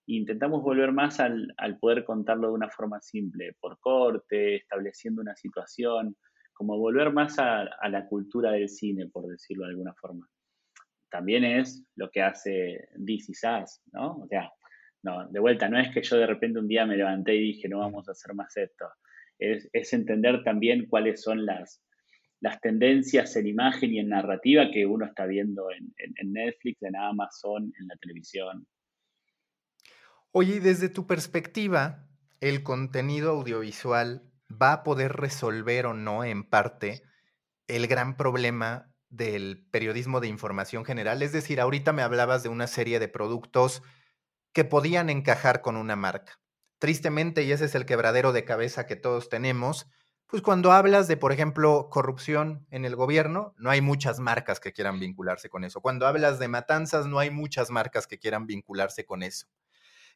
[0.07, 6.15] Intentamos volver más al, poder contarlo de una forma simple, por corte, estableciendo una situación,
[6.53, 10.27] como volver más a, a la cultura del cine, por decirlo de alguna forma
[11.15, 14.17] también es lo que hace DC SAS, ¿no?
[14.17, 14.51] O sea,
[15.01, 17.69] no, de vuelta, no es que yo de repente un día me levanté y dije,
[17.69, 18.85] no vamos a hacer más esto.
[19.39, 21.81] Es, entender también cuáles son las,
[22.41, 26.97] las tendencias en imagen y en narrativa que uno está viendo en, en Netflix, en
[26.97, 28.67] Amazon, en la televisión.
[30.31, 32.09] Oye, y desde tu perspectiva,
[32.41, 37.03] ¿el contenido audiovisual va a poder resolver o no en parte
[37.67, 41.21] el gran problema del periodismo de información general.
[41.21, 43.81] Es decir, ahorita me hablabas de una serie de productos
[44.53, 46.39] que podían encajar con una marca.
[46.79, 49.87] Tristemente, y ese es el quebradero de cabeza que todos tenemos,
[50.27, 54.73] pues cuando hablas de, por ejemplo, corrupción en el gobierno, no hay muchas marcas que
[54.73, 55.81] quieran vincularse con eso.
[55.81, 59.47] Cuando hablas de matanzas, no hay muchas marcas que quieran vincularse con eso.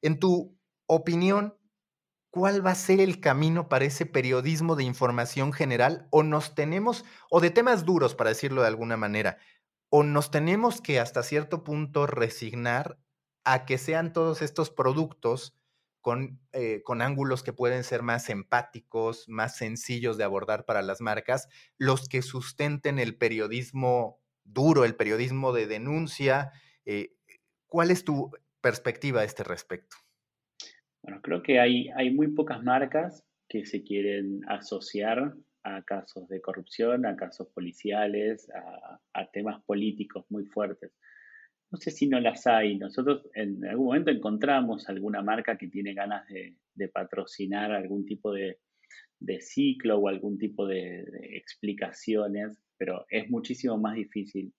[0.02, 1.56] En tu opinión,
[2.32, 7.06] cuál va a ser el camino para ese periodismo de información general o nos tenemos,
[7.30, 9.38] o de temas duros, para decirlo de alguna manera,
[9.90, 13.00] o nos tenemos que hasta cierto punto resignar
[13.44, 15.56] a que sean todos estos productos
[16.02, 21.02] con, eh, con ángulos que pueden ser más empáticos, más sencillos de abordar para las
[21.02, 26.52] marcas, los que sustenten el periodismo duro, el periodismo de denuncia.
[26.86, 27.16] Eh,
[27.68, 29.98] ¿Cuál es tu perspectiva a este respecto?
[31.04, 35.34] Bueno, creo que hay, hay muy pocas marcas que se quieren asociar
[35.64, 38.50] a casos de corrupción, a casos policiales,
[39.14, 40.92] a, temas políticos muy fuertes.
[41.72, 42.78] No sé si no las hay.
[42.78, 46.56] Nosotros en algún momento encontramos alguna marca que tiene ganas de,
[46.88, 48.58] patrocinar algún tipo de,
[49.40, 54.54] ciclo o algún tipo de, explicaciones, pero es muchísimo más difícil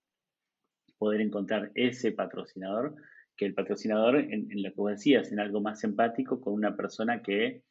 [0.99, 2.95] poder encontrar ese patrocinador
[3.41, 7.23] que el patrocinador, en, lo que vos decías, en algo más empático con una persona
[7.23, 7.63] que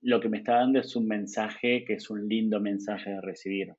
[0.00, 3.72] lo que me está dando es un mensaje que es un lindo mensaje de recibir.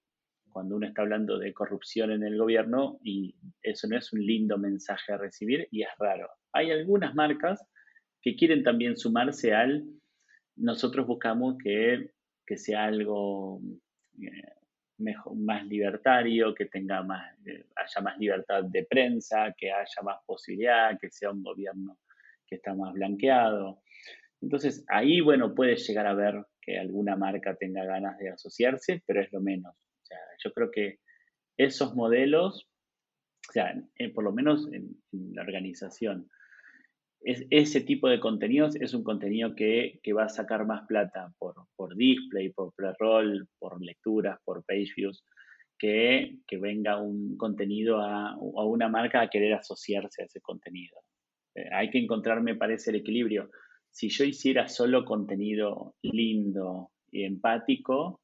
[0.47, 4.57] Cuando uno está hablando de corrupción en el gobierno y eso no es un lindo
[4.57, 6.29] mensaje a recibir y es raro.
[6.53, 7.67] Hay algunas marcas
[8.21, 9.83] que quieren también sumarse al,
[10.55, 12.09] nosotros buscamos que,
[12.55, 13.59] sea algo
[14.21, 14.54] eh,
[14.97, 20.17] mejor, más libertario, que tenga más, eh, haya más libertad de prensa, que haya más
[20.25, 21.97] posibilidad, que sea un gobierno
[22.47, 23.81] que está más blanqueado.
[24.41, 29.21] Entonces, ahí, bueno, puede llegar a ver que alguna marca tenga ganas de asociarse, pero
[29.21, 29.75] es lo menos.
[30.43, 30.99] Yo creo que
[31.57, 32.69] esos modelos,
[33.49, 33.73] o sea,
[34.13, 36.29] por lo menos en, la organización,
[37.21, 41.55] es, ese tipo de contenidos es un contenido que, va a sacar más plata por,
[41.85, 45.23] por display, por pre-roll, por lecturas, por page views,
[45.77, 50.97] que, que venga un contenido a, a, una marca a querer asociarse a ese contenido.
[51.53, 53.51] Eh, hay que encontrar, me parece, el equilibrio.
[53.91, 58.19] Si yo hiciera solo contenido lindo y empático,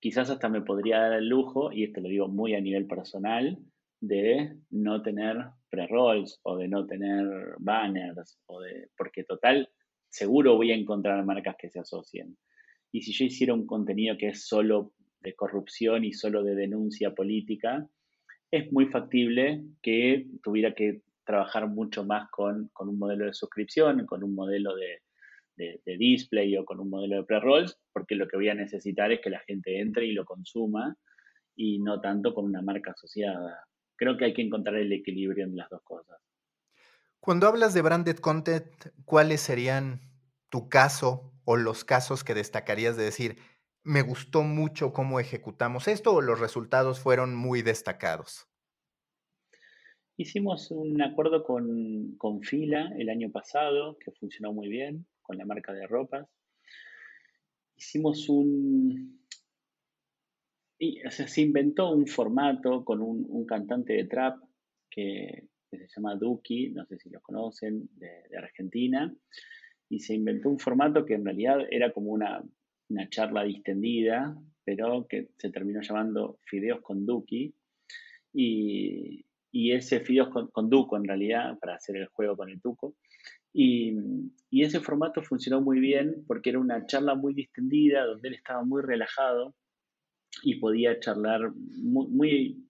[0.00, 3.56] quizás hasta me podría dar el lujo, y esto lo digo muy a nivel personal,
[4.00, 5.36] de no tener
[5.70, 9.68] pre-rolls o de no tener banners, o de, porque total,
[10.08, 12.36] seguro voy a encontrar marcas que se asocien.
[12.94, 17.12] Y si yo hiciera un contenido que es solo de corrupción y solo de denuncia
[17.12, 17.88] política,
[18.52, 24.22] es muy factible que tuviera que trabajar mucho más con, un modelo de suscripción, con
[24.22, 25.00] un modelo de,
[25.98, 29.30] display o con un modelo de pre-rolls, porque lo que voy a necesitar es que
[29.30, 30.96] la gente entre y lo consuma
[31.56, 33.66] y no tanto con una marca asociada.
[33.96, 36.20] Creo que hay que encontrar el equilibrio en las dos cosas.
[37.18, 38.68] Cuando hablas de branded content,
[39.04, 39.98] ¿cuáles serían
[40.48, 43.36] tu caso o los casos que destacarías de decir,
[43.82, 48.48] me gustó mucho cómo ejecutamos esto o los resultados fueron muy destacados?
[50.16, 55.72] Hicimos un acuerdo con, Fila el año pasado, que funcionó muy bien, con la marca
[55.72, 56.28] de ropas.
[57.76, 59.26] Hicimos un...
[60.78, 64.38] Y, o sea, se inventó un formato con un, cantante de trap
[64.88, 69.12] que, se llama Duki, no sé si lo conocen, de, Argentina,
[69.88, 72.42] y se inventó un formato que en realidad era como una,
[72.88, 77.54] una charla distendida, pero que se terminó llamando Fideos con Duki.
[78.32, 79.24] Y,
[79.54, 82.96] y ese Fideos con, Duco en realidad, para hacer el juego con el Tuco.
[83.52, 83.94] Y,
[84.50, 88.82] ese formato funcionó muy bien porque era una charla muy distendida, donde él estaba muy
[88.82, 89.54] relajado
[90.42, 92.66] y podía charlar muy,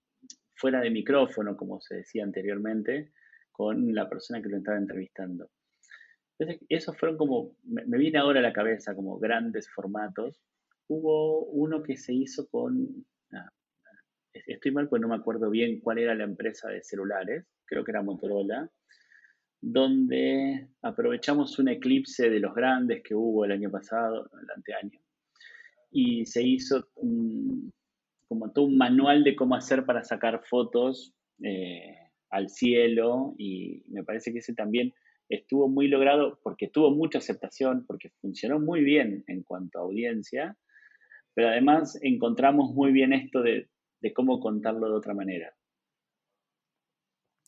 [0.55, 3.12] fuera de micrófono, como se decía anteriormente,
[3.51, 5.49] con la persona que lo estaba entrevistando.
[6.39, 10.41] Entonces, esos fueron como, me, viene ahora a la cabeza como grandes formatos.
[10.89, 13.07] Hubo uno que se hizo con,
[14.32, 17.93] estoy mal porque no me acuerdo bien cuál era la empresa de celulares, creo que
[17.93, 18.68] era Motorola,
[19.61, 25.01] donde aprovechamos un eclipse de los grandes que hubo el año pasado, el anteaño,
[25.91, 26.89] y se hizo
[28.28, 31.97] como todo un manual de cómo hacer para sacar fotos eh,
[32.30, 34.93] al cielo, y me parece que ese también
[35.37, 40.57] estuvo muy logrado porque tuvo mucha aceptación, porque funcionó muy bien en cuanto a audiencia,
[41.35, 43.68] pero además encontramos muy bien esto de
[44.14, 45.55] cómo contarlo de otra manera.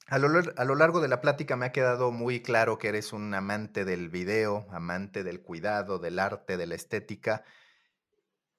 [0.09, 3.85] A lo, largo de la plática me ha quedado muy claro que eres un amante
[3.85, 7.43] del video, amante del cuidado, del arte, de la estética.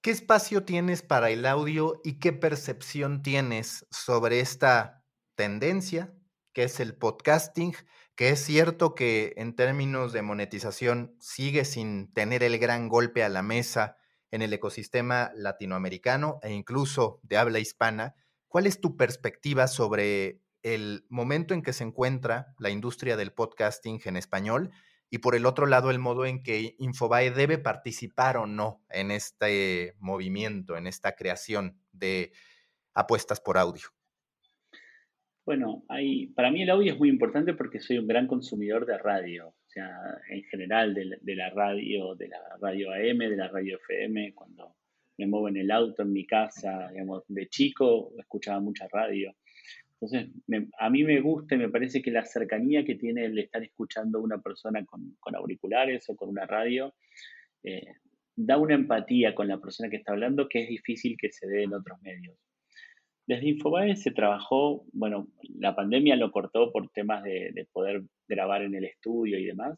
[0.02, 5.06] ¿Qué espacio tienes para el audio y qué percepción tienes sobre esta
[5.36, 6.14] tendencia
[6.52, 7.74] que es el podcasting?
[8.18, 13.30] Que es cierto que en términos de monetización sigue sin tener el gran golpe a
[13.30, 13.96] la mesa
[14.32, 18.16] en el ecosistema latinoamericano e incluso de habla hispana.
[18.48, 24.02] ¿Cuál es tu perspectiva sobre el momento en que se encuentra la industria del podcasting
[24.06, 24.72] en español
[25.12, 29.12] y por el otro lado el modo en que Infobae debe participar o no en
[29.12, 32.34] este movimiento, en esta creación de
[32.96, 33.90] apuestas por audio?
[35.48, 38.98] Bueno, hay, para mí el audio es muy importante porque soy un gran consumidor de
[38.98, 39.56] radio
[40.30, 44.76] en general de, la radio, de la radio AM, de la radio FM, cuando
[45.18, 49.38] me muevo en el auto, en mi casa, digamos, de chico escuchaba mucha radio.
[49.94, 50.36] Entonces,
[50.80, 54.18] a mí me gusta y me parece que la cercanía que tiene el estar escuchando
[54.18, 56.94] a una persona con, auriculares o con una radio,
[57.64, 57.94] eh,
[58.36, 61.64] da una empatía con la persona que está hablando que es difícil que se dé
[61.64, 62.36] en otros medios.
[63.28, 65.28] Desde Infobae se trabajó, bueno,
[65.60, 69.78] la pandemia lo cortó por temas de, poder grabar en el estudio y demás,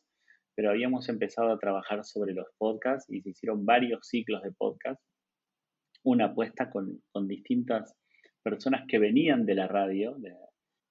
[0.56, 5.02] pero habíamos empezado a trabajar sobre los podcasts y se hicieron varios ciclos de podcast,
[6.04, 7.95] una apuesta con, distintas
[8.43, 10.16] personas que venían de la radio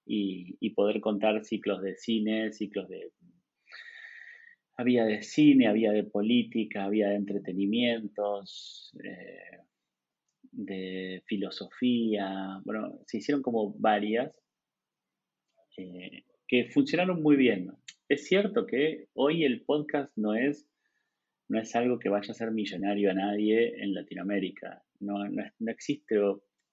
[0.05, 3.13] y, poder contar ciclos de cine, ciclos de...
[4.75, 8.91] Había de cine, había de política, había de entretenimientos.
[9.03, 9.59] Eh,
[10.51, 14.35] de filosofía, bueno, se hicieron como varias
[15.77, 17.71] eh, que funcionaron muy bien.
[18.07, 20.67] Es cierto que hoy el podcast no es
[21.47, 24.83] no es algo que vaya a ser millonario a nadie en Latinoamérica.
[24.99, 26.15] No, no, no existe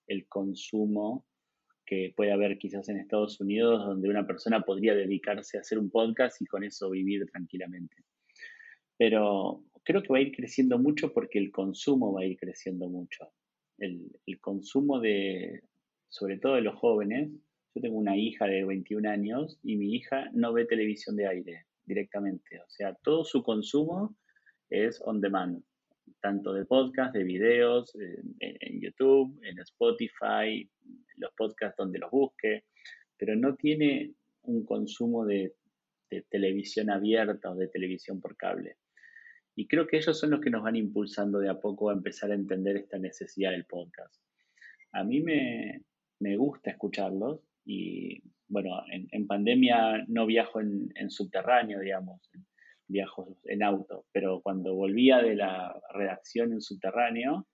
[0.07, 1.27] el consumo
[1.87, 5.91] que puede haber quizás en Estados Unidos, donde una persona podría dedicarse a hacer un
[5.91, 7.97] podcast y con eso vivir tranquilamente.
[8.99, 12.89] Pero creo que va a ir creciendo mucho porque el consumo va a ir creciendo
[12.89, 13.33] mucho.
[13.79, 14.11] El,
[14.41, 15.63] consumo de,
[16.09, 17.31] sobre todo de los jóvenes,
[17.75, 21.67] yo tengo una hija de 21 años y mi hija no ve televisión de aire
[21.85, 22.61] directamente.
[22.61, 24.17] O sea, todo su consumo
[24.71, 25.63] es on demand,
[26.21, 27.95] tanto de podcast, de videos,
[28.41, 30.69] en, YouTube, en Spotify,
[31.17, 32.65] los podcasts donde los busque,
[33.17, 35.55] pero no tiene un consumo de
[36.31, 38.77] televisión abierta o de televisión por cable.
[39.59, 42.31] Y creo que ellos son los que nos van impulsando de a poco a empezar
[42.31, 44.23] a entender esta necesidad del podcast.
[44.93, 45.83] A mí me,
[46.37, 52.21] gusta escucharlos y bueno, en, pandemia no viajo en, subterráneo, digamos,
[52.87, 57.49] viajo en auto, pero cuando volvía de la redacción en subterráneo,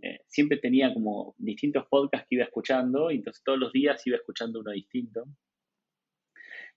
[0.00, 4.16] eh, siempre tenía como distintos podcasts que iba escuchando y entonces todos los días iba
[4.16, 5.24] escuchando uno distinto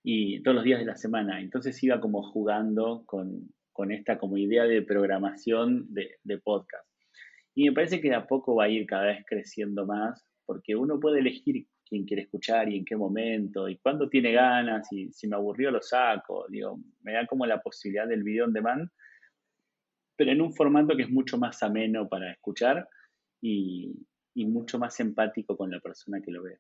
[0.04, 1.40] y todos los días de la semana.
[1.40, 6.88] Entonces iba como jugando con, con esta como idea de programación de, podcast.
[7.54, 10.98] Y me parece que a poco va a ir cada vez creciendo más, porque uno
[10.98, 15.28] puede elegir quién quiere escuchar y en qué momento, y cuándo tiene ganas, y si
[15.28, 18.90] me aburrió lo saco, digo, me da como la posibilidad del video on demand,
[20.16, 22.88] pero en un formato que es mucho más ameno para escuchar
[23.42, 23.94] y,
[24.34, 26.60] y mucho más empático con la persona que lo ve.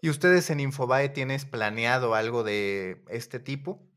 [0.00, 3.89] ¿Y ustedes en Infobae tienes planeado algo de este tipo?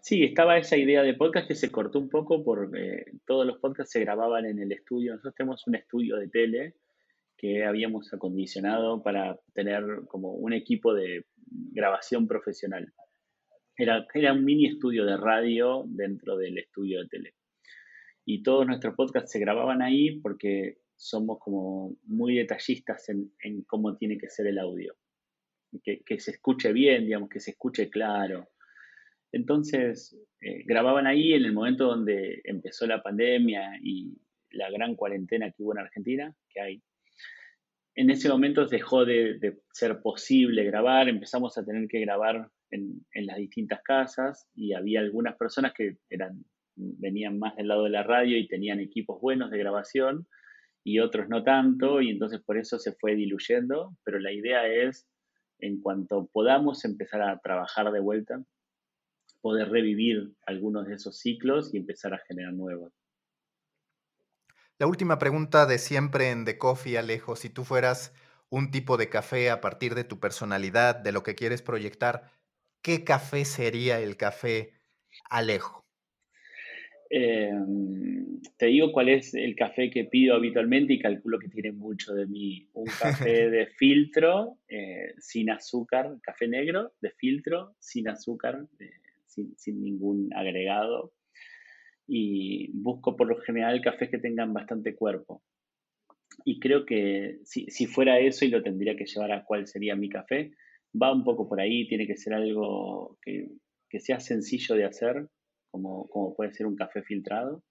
[0.00, 3.92] Sí, estaba esa idea de podcast que se cortó un poco porque todos los podcasts
[3.92, 5.12] se grababan en el estudio.
[5.12, 6.74] Nosotros tenemos un estudio de tele
[7.36, 12.92] que habíamos acondicionado para tener como un equipo de grabación profesional.
[13.76, 17.34] Era, era un mini estudio de radio dentro del estudio de tele.
[18.24, 24.16] Y todos nuestros podcasts se grababan ahí porque somos como muy detallistas en, cómo tiene
[24.16, 24.94] que ser el audio.
[25.84, 28.48] Que, que se escuche bien, digamos, que se escuche claro
[29.32, 34.16] entonces, eh, grababan ahí en el momento donde empezó la pandemia y
[34.50, 36.82] la gran cuarentena que hubo en Argentina, que hay.
[37.94, 43.38] En ese momento dejó de, ser posible grabar, empezamos a tener que grabar en, las
[43.38, 48.36] distintas casas y había algunas personas que eran, venían más del lado de la radio
[48.38, 50.26] y tenían equipos buenos de grabación
[50.84, 55.08] y otros no tanto, y entonces por eso se fue diluyendo, pero la idea es,
[55.58, 58.44] en cuanto podamos empezar a trabajar de vuelta,
[59.46, 62.92] poder revivir algunos de esos ciclos y empezar a generar nuevos.
[64.76, 68.12] La última pregunta de siempre en The Coffee, Alejo, si tú fueras
[68.50, 72.32] un tipo de café a partir de tu personalidad, de lo que quieres proyectar,
[72.82, 74.72] ¿qué café sería el café
[75.30, 75.86] Alejo?
[77.08, 82.14] Em, te digo cuál es el café que pido habitualmente y calculo que tiene mucho
[82.14, 82.68] de mí.
[82.72, 88.66] Un café de filtro, eh, sin azúcar, café negro de filtro, sin azúcar,
[89.56, 91.12] sin, ningún agregado.
[92.06, 95.42] Y busco por lo general cafés que tengan bastante cuerpo.
[96.44, 100.08] Y creo que si, fuera eso y lo tendría que llevar a cuál sería mi
[100.08, 100.52] café,
[101.00, 103.48] va un poco por ahí, tiene que ser algo que,
[103.98, 105.28] sea sencillo de hacer,
[105.70, 107.64] como, puede ser un café filtrado.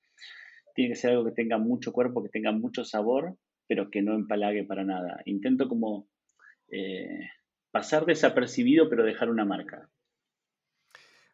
[0.73, 3.37] Tiene que ser algo que tenga mucho cuerpo, que tenga mucho sabor,
[3.67, 5.21] pero que no empalague para nada.
[5.25, 6.09] Intento como
[6.71, 7.29] eh,
[7.71, 9.89] pasar desapercibido, pero dejar una marca.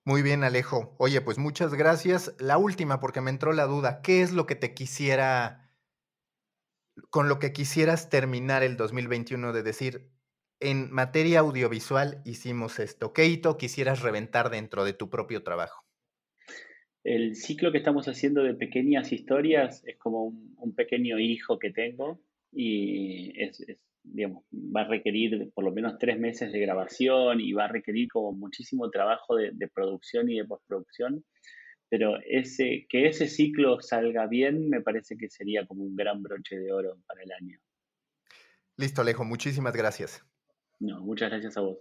[0.03, 0.95] Muy bien, Alejo.
[0.97, 2.35] Oye, pues muchas gracias.
[2.39, 5.69] La última, porque me entró la duda, ¿qué es lo que te quisiera,
[7.11, 10.09] con lo que quisieras terminar el 2021 de decir,
[10.59, 13.13] en materia audiovisual hicimos esto?
[13.13, 15.85] ¿Qué hito quisieras reventar dentro de tu propio trabajo?
[17.03, 22.21] El ciclo que estamos haciendo de pequeñas historias es como un, pequeño hijo que tengo
[22.51, 23.63] y es
[24.03, 28.07] digamos, va a requerir por lo menos tres meses de grabación y va a requerir
[28.09, 31.23] como muchísimo trabajo de, producción y de postproducción,
[31.89, 36.57] pero ese, que ese ciclo salga bien me parece que sería como un gran broche
[36.57, 37.59] de oro para el año.
[38.77, 40.23] Listo, Alejo, muchísimas gracias.
[40.79, 41.77] No, muchas gracias a vos.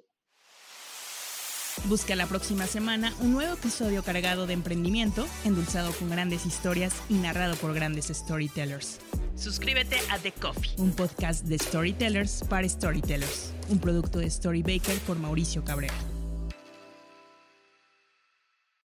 [1.89, 7.15] Busca la próxima semana un nuevo episodio cargado de emprendimiento, endulzado con grandes historias y
[7.15, 9.01] narrado por grandes storytellers.
[9.37, 15.19] Suscríbete a The Coffee, un podcast de storytellers para storytellers, un producto de Storybaker por
[15.19, 15.95] Mauricio Cabrera.